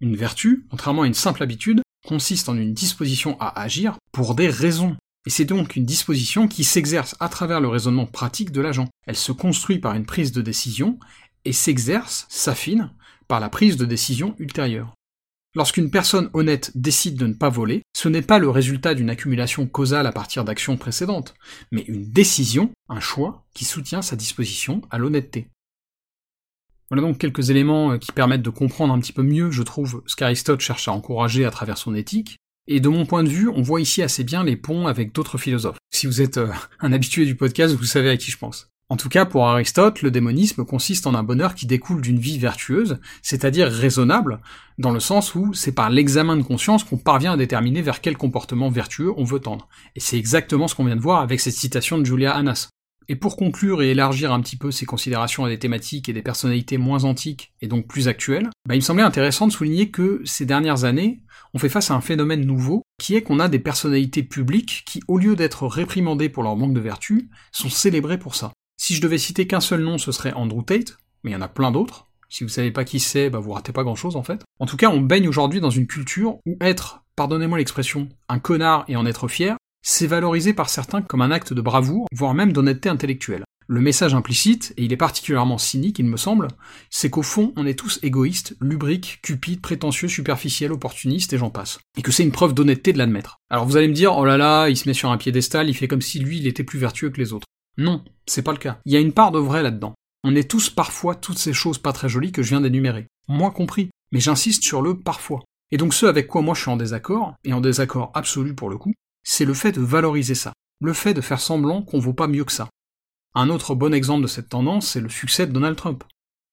Une 0.00 0.16
vertu, 0.16 0.66
contrairement 0.70 1.02
à 1.02 1.06
une 1.06 1.14
simple 1.14 1.42
habitude, 1.42 1.82
consiste 2.06 2.48
en 2.48 2.56
une 2.56 2.74
disposition 2.74 3.36
à 3.40 3.60
agir 3.60 3.96
pour 4.12 4.34
des 4.34 4.48
raisons. 4.48 4.96
Et 5.26 5.30
c'est 5.30 5.44
donc 5.44 5.76
une 5.76 5.86
disposition 5.86 6.48
qui 6.48 6.64
s'exerce 6.64 7.16
à 7.20 7.28
travers 7.28 7.60
le 7.60 7.68
raisonnement 7.68 8.06
pratique 8.06 8.52
de 8.52 8.60
l'agent. 8.60 8.88
Elle 9.06 9.16
se 9.16 9.32
construit 9.32 9.78
par 9.78 9.94
une 9.94 10.04
prise 10.04 10.32
de 10.32 10.42
décision 10.42 10.98
et 11.44 11.52
s'exerce, 11.52 12.26
s'affine, 12.28 12.90
par 13.28 13.40
la 13.40 13.48
prise 13.48 13.76
de 13.76 13.86
décision 13.86 14.34
ultérieure. 14.38 14.94
Lorsqu'une 15.56 15.90
personne 15.90 16.30
honnête 16.32 16.72
décide 16.74 17.16
de 17.16 17.28
ne 17.28 17.32
pas 17.32 17.48
voler, 17.48 17.82
ce 17.96 18.08
n'est 18.08 18.22
pas 18.22 18.40
le 18.40 18.50
résultat 18.50 18.94
d'une 18.94 19.08
accumulation 19.08 19.66
causale 19.68 20.06
à 20.06 20.12
partir 20.12 20.44
d'actions 20.44 20.76
précédentes, 20.76 21.34
mais 21.70 21.82
une 21.82 22.10
décision, 22.10 22.72
un 22.88 22.98
choix, 22.98 23.44
qui 23.54 23.64
soutient 23.64 24.02
sa 24.02 24.16
disposition 24.16 24.82
à 24.90 24.98
l'honnêteté. 24.98 25.48
Voilà 26.90 27.02
donc 27.02 27.18
quelques 27.18 27.50
éléments 27.50 27.92
euh, 27.92 27.98
qui 27.98 28.12
permettent 28.12 28.42
de 28.42 28.50
comprendre 28.50 28.94
un 28.94 29.00
petit 29.00 29.12
peu 29.12 29.22
mieux, 29.22 29.50
je 29.50 29.62
trouve, 29.62 30.02
ce 30.06 30.16
qu'Aristote 30.16 30.60
cherche 30.60 30.88
à 30.88 30.92
encourager 30.92 31.44
à 31.44 31.50
travers 31.50 31.78
son 31.78 31.94
éthique. 31.94 32.36
Et 32.66 32.80
de 32.80 32.88
mon 32.88 33.04
point 33.04 33.22
de 33.22 33.28
vue, 33.28 33.48
on 33.48 33.62
voit 33.62 33.80
ici 33.80 34.02
assez 34.02 34.24
bien 34.24 34.42
les 34.42 34.56
ponts 34.56 34.86
avec 34.86 35.12
d'autres 35.12 35.38
philosophes. 35.38 35.78
Si 35.92 36.06
vous 36.06 36.22
êtes 36.22 36.38
euh, 36.38 36.48
un 36.80 36.92
habitué 36.92 37.26
du 37.26 37.34
podcast, 37.34 37.74
vous 37.74 37.84
savez 37.84 38.10
à 38.10 38.16
qui 38.16 38.30
je 38.30 38.38
pense. 38.38 38.70
En 38.90 38.96
tout 38.96 39.08
cas, 39.08 39.24
pour 39.24 39.46
Aristote, 39.46 40.02
le 40.02 40.10
démonisme 40.10 40.64
consiste 40.64 41.06
en 41.06 41.14
un 41.14 41.22
bonheur 41.22 41.54
qui 41.54 41.66
découle 41.66 42.02
d'une 42.02 42.18
vie 42.18 42.38
vertueuse, 42.38 42.98
c'est-à-dire 43.22 43.68
raisonnable, 43.68 44.40
dans 44.78 44.90
le 44.90 45.00
sens 45.00 45.34
où 45.34 45.54
c'est 45.54 45.72
par 45.72 45.88
l'examen 45.88 46.36
de 46.36 46.42
conscience 46.42 46.84
qu'on 46.84 46.98
parvient 46.98 47.32
à 47.32 47.36
déterminer 47.38 47.80
vers 47.80 48.02
quel 48.02 48.16
comportement 48.18 48.68
vertueux 48.68 49.12
on 49.16 49.24
veut 49.24 49.40
tendre. 49.40 49.68
Et 49.96 50.00
c'est 50.00 50.18
exactement 50.18 50.68
ce 50.68 50.74
qu'on 50.74 50.84
vient 50.84 50.96
de 50.96 51.00
voir 51.00 51.22
avec 51.22 51.40
cette 51.40 51.54
citation 51.54 51.96
de 51.96 52.04
Julia 52.04 52.34
Annas. 52.34 52.68
Et 53.08 53.16
pour 53.16 53.36
conclure 53.36 53.82
et 53.82 53.90
élargir 53.90 54.32
un 54.32 54.40
petit 54.40 54.56
peu 54.56 54.70
ces 54.70 54.86
considérations 54.86 55.44
à 55.44 55.48
des 55.48 55.58
thématiques 55.58 56.08
et 56.08 56.12
des 56.12 56.22
personnalités 56.22 56.78
moins 56.78 57.04
antiques 57.04 57.52
et 57.60 57.66
donc 57.66 57.86
plus 57.86 58.08
actuelles, 58.08 58.48
bah 58.66 58.74
il 58.74 58.78
me 58.78 58.84
semblait 58.84 59.02
intéressant 59.02 59.46
de 59.46 59.52
souligner 59.52 59.90
que 59.90 60.22
ces 60.24 60.46
dernières 60.46 60.84
années, 60.84 61.20
on 61.52 61.58
fait 61.58 61.68
face 61.68 61.90
à 61.90 61.94
un 61.94 62.00
phénomène 62.00 62.44
nouveau, 62.44 62.82
qui 62.98 63.14
est 63.14 63.22
qu'on 63.22 63.40
a 63.40 63.48
des 63.48 63.58
personnalités 63.58 64.22
publiques 64.22 64.84
qui, 64.86 65.00
au 65.08 65.18
lieu 65.18 65.36
d'être 65.36 65.66
réprimandées 65.66 66.28
pour 66.28 66.42
leur 66.42 66.56
manque 66.56 66.74
de 66.74 66.80
vertu, 66.80 67.28
sont 67.52 67.68
célébrées 67.68 68.18
pour 68.18 68.34
ça. 68.34 68.52
Si 68.76 68.94
je 68.94 69.00
devais 69.00 69.18
citer 69.18 69.46
qu'un 69.46 69.60
seul 69.60 69.82
nom, 69.82 69.98
ce 69.98 70.12
serait 70.12 70.32
Andrew 70.32 70.62
Tate, 70.62 70.96
mais 71.22 71.30
il 71.30 71.34
y 71.34 71.36
en 71.36 71.42
a 71.42 71.48
plein 71.48 71.70
d'autres. 71.70 72.08
Si 72.28 72.42
vous 72.42 72.50
savez 72.50 72.72
pas 72.72 72.84
qui 72.84 72.98
c'est, 72.98 73.30
bah 73.30 73.38
vous 73.38 73.52
ratez 73.52 73.72
pas 73.72 73.84
grand 73.84 73.94
chose 73.94 74.16
en 74.16 74.22
fait. 74.22 74.42
En 74.58 74.66
tout 74.66 74.76
cas, 74.76 74.88
on 74.88 75.00
baigne 75.00 75.28
aujourd'hui 75.28 75.60
dans 75.60 75.70
une 75.70 75.86
culture 75.86 76.38
où 76.46 76.56
être, 76.60 77.04
pardonnez-moi 77.16 77.58
l'expression, 77.58 78.08
un 78.28 78.40
connard 78.40 78.84
et 78.88 78.96
en 78.96 79.06
être 79.06 79.28
fier, 79.28 79.56
c'est 79.84 80.06
valorisé 80.06 80.54
par 80.54 80.70
certains 80.70 81.02
comme 81.02 81.22
un 81.22 81.30
acte 81.30 81.52
de 81.52 81.60
bravoure, 81.60 82.06
voire 82.10 82.34
même 82.34 82.52
d'honnêteté 82.52 82.88
intellectuelle. 82.88 83.44
Le 83.66 83.80
message 83.80 84.14
implicite, 84.14 84.74
et 84.76 84.84
il 84.84 84.92
est 84.92 84.96
particulièrement 84.98 85.58
cynique 85.58 85.98
il 85.98 86.06
me 86.06 86.16
semble, 86.16 86.48
c'est 86.90 87.10
qu'au 87.10 87.22
fond 87.22 87.52
on 87.56 87.66
est 87.66 87.78
tous 87.78 87.98
égoïstes, 88.02 88.56
lubriques, 88.60 89.20
cupides, 89.22 89.60
prétentieux, 89.60 90.08
superficiels, 90.08 90.72
opportunistes 90.72 91.32
et 91.32 91.38
j'en 91.38 91.50
passe. 91.50 91.78
Et 91.96 92.02
que 92.02 92.12
c'est 92.12 92.24
une 92.24 92.32
preuve 92.32 92.54
d'honnêteté 92.54 92.92
de 92.92 92.98
l'admettre. 92.98 93.38
Alors 93.50 93.66
vous 93.66 93.76
allez 93.76 93.88
me 93.88 93.94
dire, 93.94 94.16
oh 94.16 94.24
là 94.24 94.36
là, 94.36 94.68
il 94.68 94.76
se 94.76 94.88
met 94.88 94.94
sur 94.94 95.10
un 95.10 95.18
piédestal, 95.18 95.68
il 95.68 95.74
fait 95.74 95.88
comme 95.88 96.02
si 96.02 96.18
lui 96.18 96.38
il 96.38 96.46
était 96.46 96.64
plus 96.64 96.78
vertueux 96.78 97.10
que 97.10 97.20
les 97.20 97.32
autres. 97.32 97.46
Non, 97.76 98.04
c'est 98.26 98.42
pas 98.42 98.52
le 98.52 98.58
cas. 98.58 98.78
Il 98.86 98.92
y 98.92 98.96
a 98.96 99.00
une 99.00 99.12
part 99.12 99.32
de 99.32 99.38
vrai 99.38 99.62
là-dedans. 99.62 99.94
On 100.24 100.34
est 100.34 100.50
tous 100.50 100.70
parfois 100.70 101.14
toutes 101.14 101.38
ces 101.38 101.52
choses 101.52 101.78
pas 101.78 101.92
très 101.92 102.08
jolies 102.08 102.32
que 102.32 102.42
je 102.42 102.50
viens 102.50 102.60
d'énumérer. 102.62 103.06
Moi 103.28 103.50
compris. 103.50 103.90
Mais 104.12 104.20
j'insiste 104.20 104.62
sur 104.62 104.80
le 104.80 104.98
parfois. 104.98 105.42
Et 105.70 105.76
donc 105.76 105.92
ce 105.92 106.06
avec 106.06 106.26
quoi 106.26 106.40
moi 106.40 106.54
je 106.54 106.60
suis 106.60 106.70
en 106.70 106.76
désaccord, 106.76 107.34
et 107.44 107.52
en 107.52 107.60
désaccord 107.60 108.12
absolu 108.14 108.54
pour 108.54 108.70
le 108.70 108.78
coup, 108.78 108.92
c'est 109.24 109.44
le 109.44 109.54
fait 109.54 109.72
de 109.72 109.80
valoriser 109.80 110.34
ça, 110.34 110.52
le 110.80 110.92
fait 110.92 111.14
de 111.14 111.20
faire 111.20 111.40
semblant 111.40 111.82
qu'on 111.82 111.98
vaut 111.98 112.12
pas 112.12 112.28
mieux 112.28 112.44
que 112.44 112.52
ça. 112.52 112.68
Un 113.34 113.48
autre 113.48 113.74
bon 113.74 113.92
exemple 113.92 114.22
de 114.22 114.28
cette 114.28 114.48
tendance, 114.48 114.86
c'est 114.86 115.00
le 115.00 115.08
succès 115.08 115.46
de 115.46 115.52
Donald 115.52 115.76
Trump. 115.76 116.04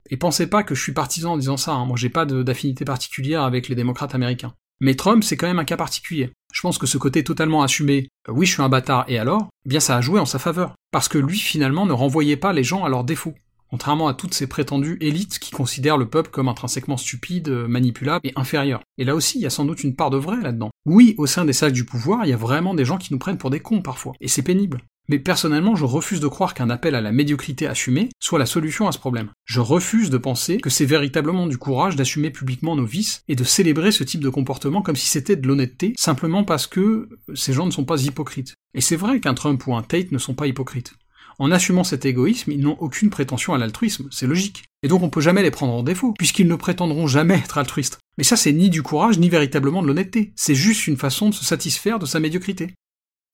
Et 0.09 0.17
pensez 0.17 0.47
pas 0.47 0.63
que 0.63 0.73
je 0.73 0.81
suis 0.81 0.93
partisan 0.93 1.33
en 1.33 1.37
disant 1.37 1.57
ça, 1.57 1.73
hein. 1.73 1.85
moi 1.85 1.95
j'ai 1.95 2.09
pas 2.09 2.25
d'affinité 2.25 2.85
particulière 2.85 3.43
avec 3.43 3.69
les 3.69 3.75
démocrates 3.75 4.15
américains. 4.15 4.55
Mais 4.79 4.95
Trump, 4.95 5.23
c'est 5.23 5.37
quand 5.37 5.47
même 5.47 5.59
un 5.59 5.65
cas 5.65 5.77
particulier. 5.77 6.31
Je 6.51 6.61
pense 6.61 6.79
que 6.79 6.87
ce 6.87 6.97
côté 6.97 7.23
totalement 7.23 7.61
assumé, 7.61 8.09
euh, 8.27 8.31
oui 8.31 8.47
je 8.47 8.53
suis 8.53 8.63
un 8.63 8.69
bâtard 8.69 9.05
et 9.07 9.19
alors, 9.19 9.49
eh 9.65 9.69
bien 9.69 9.79
ça 9.79 9.95
a 9.95 10.01
joué 10.01 10.19
en 10.19 10.25
sa 10.25 10.39
faveur. 10.39 10.73
Parce 10.91 11.07
que 11.07 11.19
lui 11.19 11.37
finalement 11.37 11.85
ne 11.85 11.93
renvoyait 11.93 12.35
pas 12.35 12.51
les 12.51 12.63
gens 12.63 12.83
à 12.83 12.89
leurs 12.89 13.03
défauts. 13.03 13.35
Contrairement 13.71 14.09
à 14.09 14.13
toutes 14.13 14.33
ces 14.33 14.47
prétendues 14.47 14.97
élites 15.01 15.39
qui 15.39 15.51
considèrent 15.51 15.97
le 15.97 16.09
peuple 16.09 16.29
comme 16.29 16.49
intrinsèquement 16.49 16.97
stupide, 16.97 17.49
manipulable 17.49 18.27
et 18.27 18.33
inférieur. 18.35 18.81
Et 18.97 19.05
là 19.05 19.15
aussi, 19.15 19.39
il 19.39 19.41
y 19.41 19.45
a 19.45 19.49
sans 19.49 19.65
doute 19.65 19.83
une 19.83 19.95
part 19.95 20.09
de 20.09 20.17
vrai 20.17 20.41
là-dedans. 20.41 20.71
Oui, 20.85 21.15
au 21.17 21.25
sein 21.25 21.45
des 21.45 21.53
sages 21.53 21.73
du 21.73 21.85
pouvoir, 21.85 22.25
il 22.25 22.29
y 22.29 22.33
a 22.33 22.37
vraiment 22.37 22.75
des 22.75 22.85
gens 22.85 22.97
qui 22.97 23.13
nous 23.13 23.19
prennent 23.19 23.37
pour 23.37 23.49
des 23.49 23.61
cons 23.61 23.81
parfois. 23.81 24.13
Et 24.19 24.27
c'est 24.27 24.41
pénible. 24.41 24.81
Mais 25.07 25.19
personnellement, 25.19 25.75
je 25.75 25.83
refuse 25.83 26.19
de 26.19 26.27
croire 26.27 26.53
qu'un 26.53 26.69
appel 26.69 26.95
à 26.95 27.01
la 27.01 27.11
médiocrité 27.11 27.67
assumée 27.67 28.09
soit 28.19 28.39
la 28.39 28.45
solution 28.45 28.87
à 28.87 28.91
ce 28.91 28.99
problème. 28.99 29.31
Je 29.45 29.59
refuse 29.59 30.09
de 30.09 30.17
penser 30.17 30.57
que 30.57 30.69
c'est 30.69 30.85
véritablement 30.85 31.47
du 31.47 31.57
courage 31.57 31.95
d'assumer 31.95 32.29
publiquement 32.29 32.75
nos 32.75 32.85
vices 32.85 33.21
et 33.27 33.35
de 33.35 33.43
célébrer 33.43 33.91
ce 33.91 34.03
type 34.03 34.21
de 34.21 34.29
comportement 34.29 34.81
comme 34.81 34.95
si 34.95 35.07
c'était 35.07 35.35
de 35.35 35.47
l'honnêteté, 35.47 35.93
simplement 35.97 36.43
parce 36.43 36.67
que 36.67 37.09
ces 37.33 37.51
gens 37.51 37.65
ne 37.65 37.71
sont 37.71 37.83
pas 37.83 38.03
hypocrites. 38.03 38.53
Et 38.73 38.81
c'est 38.81 38.95
vrai 38.95 39.19
qu'un 39.19 39.33
Trump 39.33 39.65
ou 39.67 39.75
un 39.75 39.81
Tate 39.81 40.11
ne 40.11 40.17
sont 40.17 40.33
pas 40.35 40.47
hypocrites. 40.47 40.93
En 41.41 41.49
assumant 41.49 41.83
cet 41.83 42.05
égoïsme, 42.05 42.51
ils 42.51 42.61
n'ont 42.61 42.77
aucune 42.79 43.09
prétention 43.09 43.55
à 43.55 43.57
l'altruisme, 43.57 44.07
c'est 44.11 44.27
logique. 44.27 44.65
Et 44.83 44.87
donc 44.87 45.01
on 45.01 45.09
peut 45.09 45.21
jamais 45.21 45.41
les 45.41 45.49
prendre 45.49 45.73
en 45.73 45.81
défaut, 45.81 46.13
puisqu'ils 46.15 46.47
ne 46.47 46.53
prétendront 46.53 47.07
jamais 47.07 47.33
être 47.33 47.57
altruistes. 47.57 47.97
Mais 48.19 48.23
ça 48.23 48.35
c'est 48.35 48.53
ni 48.53 48.69
du 48.69 48.83
courage, 48.83 49.17
ni 49.17 49.27
véritablement 49.27 49.81
de 49.81 49.87
l'honnêteté. 49.87 50.33
C'est 50.35 50.53
juste 50.53 50.85
une 50.85 50.97
façon 50.97 51.29
de 51.29 51.33
se 51.33 51.43
satisfaire 51.43 51.97
de 51.97 52.05
sa 52.05 52.19
médiocrité. 52.19 52.75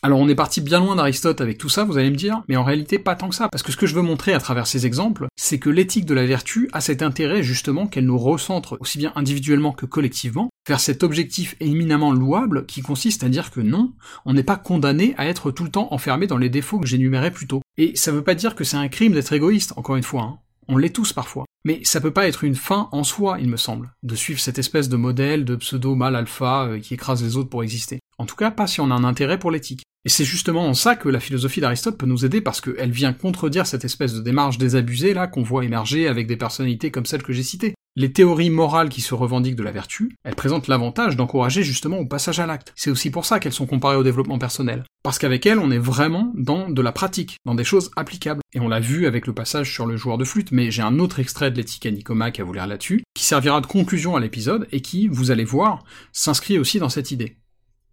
Alors 0.03 0.19
on 0.19 0.29
est 0.29 0.35
parti 0.35 0.61
bien 0.61 0.79
loin 0.79 0.95
d'Aristote 0.95 1.41
avec 1.41 1.57
tout 1.57 1.69
ça, 1.69 1.83
vous 1.83 1.97
allez 1.97 2.11
me 2.11 2.15
dire, 2.15 2.43
mais 2.47 2.55
en 2.55 2.63
réalité 2.63 2.99
pas 2.99 3.15
tant 3.15 3.29
que 3.29 3.35
ça, 3.35 3.49
parce 3.49 3.63
que 3.63 3.71
ce 3.71 3.77
que 3.77 3.87
je 3.87 3.95
veux 3.95 4.03
montrer 4.03 4.33
à 4.33 4.39
travers 4.39 4.67
ces 4.67 4.85
exemples, 4.85 5.25
c'est 5.35 5.57
que 5.57 5.71
l'éthique 5.71 6.05
de 6.05 6.13
la 6.13 6.27
vertu 6.27 6.69
a 6.71 6.81
cet 6.81 7.01
intérêt 7.01 7.41
justement 7.41 7.87
qu'elle 7.87 8.05
nous 8.05 8.17
recentre 8.17 8.77
aussi 8.79 8.99
bien 8.99 9.11
individuellement 9.15 9.71
que 9.71 9.87
collectivement 9.87 10.49
vers 10.67 10.79
cet 10.79 11.01
objectif 11.01 11.55
éminemment 11.61 12.11
louable 12.11 12.67
qui 12.67 12.83
consiste 12.83 13.23
à 13.23 13.29
dire 13.29 13.49
que 13.49 13.59
non, 13.59 13.93
on 14.25 14.33
n'est 14.33 14.43
pas 14.43 14.55
condamné 14.55 15.15
à 15.17 15.25
être 15.25 15.49
tout 15.49 15.63
le 15.63 15.71
temps 15.71 15.87
enfermé 15.91 16.27
dans 16.27 16.37
les 16.37 16.49
défauts 16.49 16.79
que 16.79 16.87
j'énumérais 16.87 17.31
plus 17.31 17.47
tôt. 17.47 17.61
Et 17.77 17.95
ça 17.95 18.11
veut 18.11 18.23
pas 18.23 18.35
dire 18.35 18.53
que 18.53 18.63
c'est 18.63 18.77
un 18.77 18.89
crime 18.89 19.13
d'être 19.13 19.33
égoïste, 19.33 19.73
encore 19.77 19.95
une 19.95 20.03
fois, 20.03 20.21
hein. 20.21 20.39
on 20.67 20.77
l'est 20.77 20.95
tous 20.95 21.11
parfois. 21.11 21.46
Mais 21.67 21.81
ça 21.83 21.99
peut 21.99 22.13
pas 22.13 22.29
être 22.29 22.45
une 22.45 22.55
fin 22.55 22.87
en 22.93 23.03
soi, 23.03 23.39
il 23.41 23.49
me 23.49 23.57
semble, 23.57 23.91
de 24.01 24.15
suivre 24.15 24.39
cette 24.39 24.57
espèce 24.57 24.87
de 24.87 24.95
modèle 24.95 25.43
de 25.43 25.57
pseudo 25.57 25.95
mal 25.95 26.15
alpha 26.15 26.63
euh, 26.63 26.79
qui 26.79 26.93
écrase 26.93 27.21
les 27.21 27.35
autres 27.35 27.49
pour 27.49 27.61
exister. 27.61 27.99
En 28.17 28.25
tout 28.25 28.37
cas, 28.37 28.51
pas 28.51 28.67
si 28.67 28.79
on 28.79 28.89
a 28.89 28.93
un 28.93 29.03
intérêt 29.03 29.37
pour 29.37 29.51
l'éthique. 29.51 29.83
Et 30.05 30.09
c'est 30.09 30.23
justement 30.23 30.65
en 30.65 30.73
ça 30.73 30.95
que 30.95 31.09
la 31.09 31.19
philosophie 31.19 31.59
d'Aristote 31.59 31.97
peut 31.97 32.05
nous 32.05 32.23
aider 32.23 32.39
parce 32.39 32.61
qu'elle 32.61 32.91
vient 32.91 33.11
contredire 33.11 33.67
cette 33.67 33.83
espèce 33.83 34.13
de 34.13 34.21
démarche 34.21 34.57
désabusée 34.57 35.13
là 35.13 35.27
qu'on 35.27 35.43
voit 35.43 35.65
émerger 35.65 36.07
avec 36.07 36.25
des 36.25 36.37
personnalités 36.37 36.89
comme 36.89 37.05
celles 37.05 37.21
que 37.21 37.33
j'ai 37.33 37.43
citées. 37.43 37.73
Les 37.99 38.13
théories 38.13 38.51
morales 38.51 38.89
qui 38.89 39.01
se 39.01 39.15
revendiquent 39.15 39.55
de 39.55 39.63
la 39.63 39.71
vertu, 39.71 40.15
elles 40.23 40.35
présentent 40.35 40.67
l'avantage 40.67 41.15
d'encourager 41.15 41.63
justement 41.63 41.97
au 41.97 42.05
passage 42.05 42.39
à 42.39 42.45
l'acte. 42.45 42.71
C'est 42.75 42.91
aussi 42.91 43.09
pour 43.09 43.25
ça 43.25 43.39
qu'elles 43.39 43.53
sont 43.53 43.65
comparées 43.65 43.95
au 43.95 44.03
développement 44.03 44.37
personnel. 44.37 44.83
Parce 45.01 45.17
qu'avec 45.17 45.47
elles, 45.47 45.57
on 45.57 45.71
est 45.71 45.79
vraiment 45.79 46.31
dans 46.35 46.69
de 46.69 46.81
la 46.83 46.91
pratique, 46.91 47.37
dans 47.43 47.55
des 47.55 47.63
choses 47.63 47.89
applicables. 47.95 48.41
Et 48.53 48.59
on 48.59 48.67
l'a 48.67 48.79
vu 48.79 49.07
avec 49.07 49.25
le 49.25 49.33
passage 49.33 49.73
sur 49.73 49.87
le 49.87 49.97
joueur 49.97 50.19
de 50.19 50.25
flûte, 50.25 50.51
mais 50.51 50.69
j'ai 50.69 50.83
un 50.83 50.99
autre 50.99 51.19
extrait 51.19 51.49
de 51.49 51.55
l'éthique 51.55 51.87
à 51.87 51.89
Nicomaque 51.91 52.39
à 52.39 52.43
vous 52.43 52.53
lire 52.53 52.67
là-dessus, 52.67 53.01
qui 53.15 53.23
servira 53.23 53.61
de 53.61 53.65
conclusion 53.65 54.15
à 54.15 54.19
l'épisode 54.19 54.67
et 54.71 54.81
qui, 54.81 55.07
vous 55.07 55.31
allez 55.31 55.43
voir, 55.43 55.83
s'inscrit 56.13 56.59
aussi 56.59 56.77
dans 56.77 56.89
cette 56.89 57.09
idée. 57.09 57.39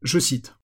Je 0.03 0.19
cite. 0.19 0.55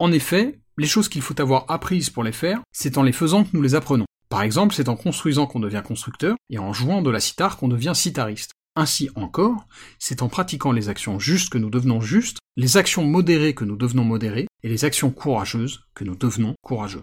En 0.00 0.10
effet, 0.10 0.58
les 0.78 0.88
choses 0.88 1.08
qu'il 1.08 1.22
faut 1.22 1.40
avoir 1.40 1.64
apprises 1.68 2.10
pour 2.10 2.24
les 2.24 2.32
faire, 2.32 2.60
c'est 2.72 2.98
en 2.98 3.04
les 3.04 3.12
faisant 3.12 3.44
que 3.44 3.50
nous 3.52 3.62
les 3.62 3.76
apprenons. 3.76 4.06
Par 4.30 4.42
exemple, 4.42 4.74
c'est 4.74 4.88
en 4.88 4.96
construisant 4.96 5.46
qu'on 5.46 5.60
devient 5.60 5.82
constructeur, 5.86 6.34
et 6.50 6.58
en 6.58 6.72
jouant 6.72 7.02
de 7.02 7.10
la 7.10 7.20
cithare 7.20 7.56
qu'on 7.56 7.68
devient 7.68 7.92
citariste. 7.94 8.50
Ainsi 8.76 9.08
encore, 9.14 9.68
c'est 10.00 10.22
en 10.22 10.28
pratiquant 10.28 10.72
les 10.72 10.88
actions 10.88 11.20
justes 11.20 11.50
que 11.50 11.58
nous 11.58 11.70
devenons 11.70 12.00
justes, 12.00 12.38
les 12.56 12.76
actions 12.76 13.04
modérées 13.04 13.54
que 13.54 13.64
nous 13.64 13.76
devenons 13.76 14.04
modérés, 14.04 14.48
et 14.64 14.68
les 14.68 14.84
actions 14.84 15.10
courageuses 15.10 15.84
que 15.94 16.02
nous 16.02 16.16
devenons 16.16 16.54
courageux. 16.60 17.02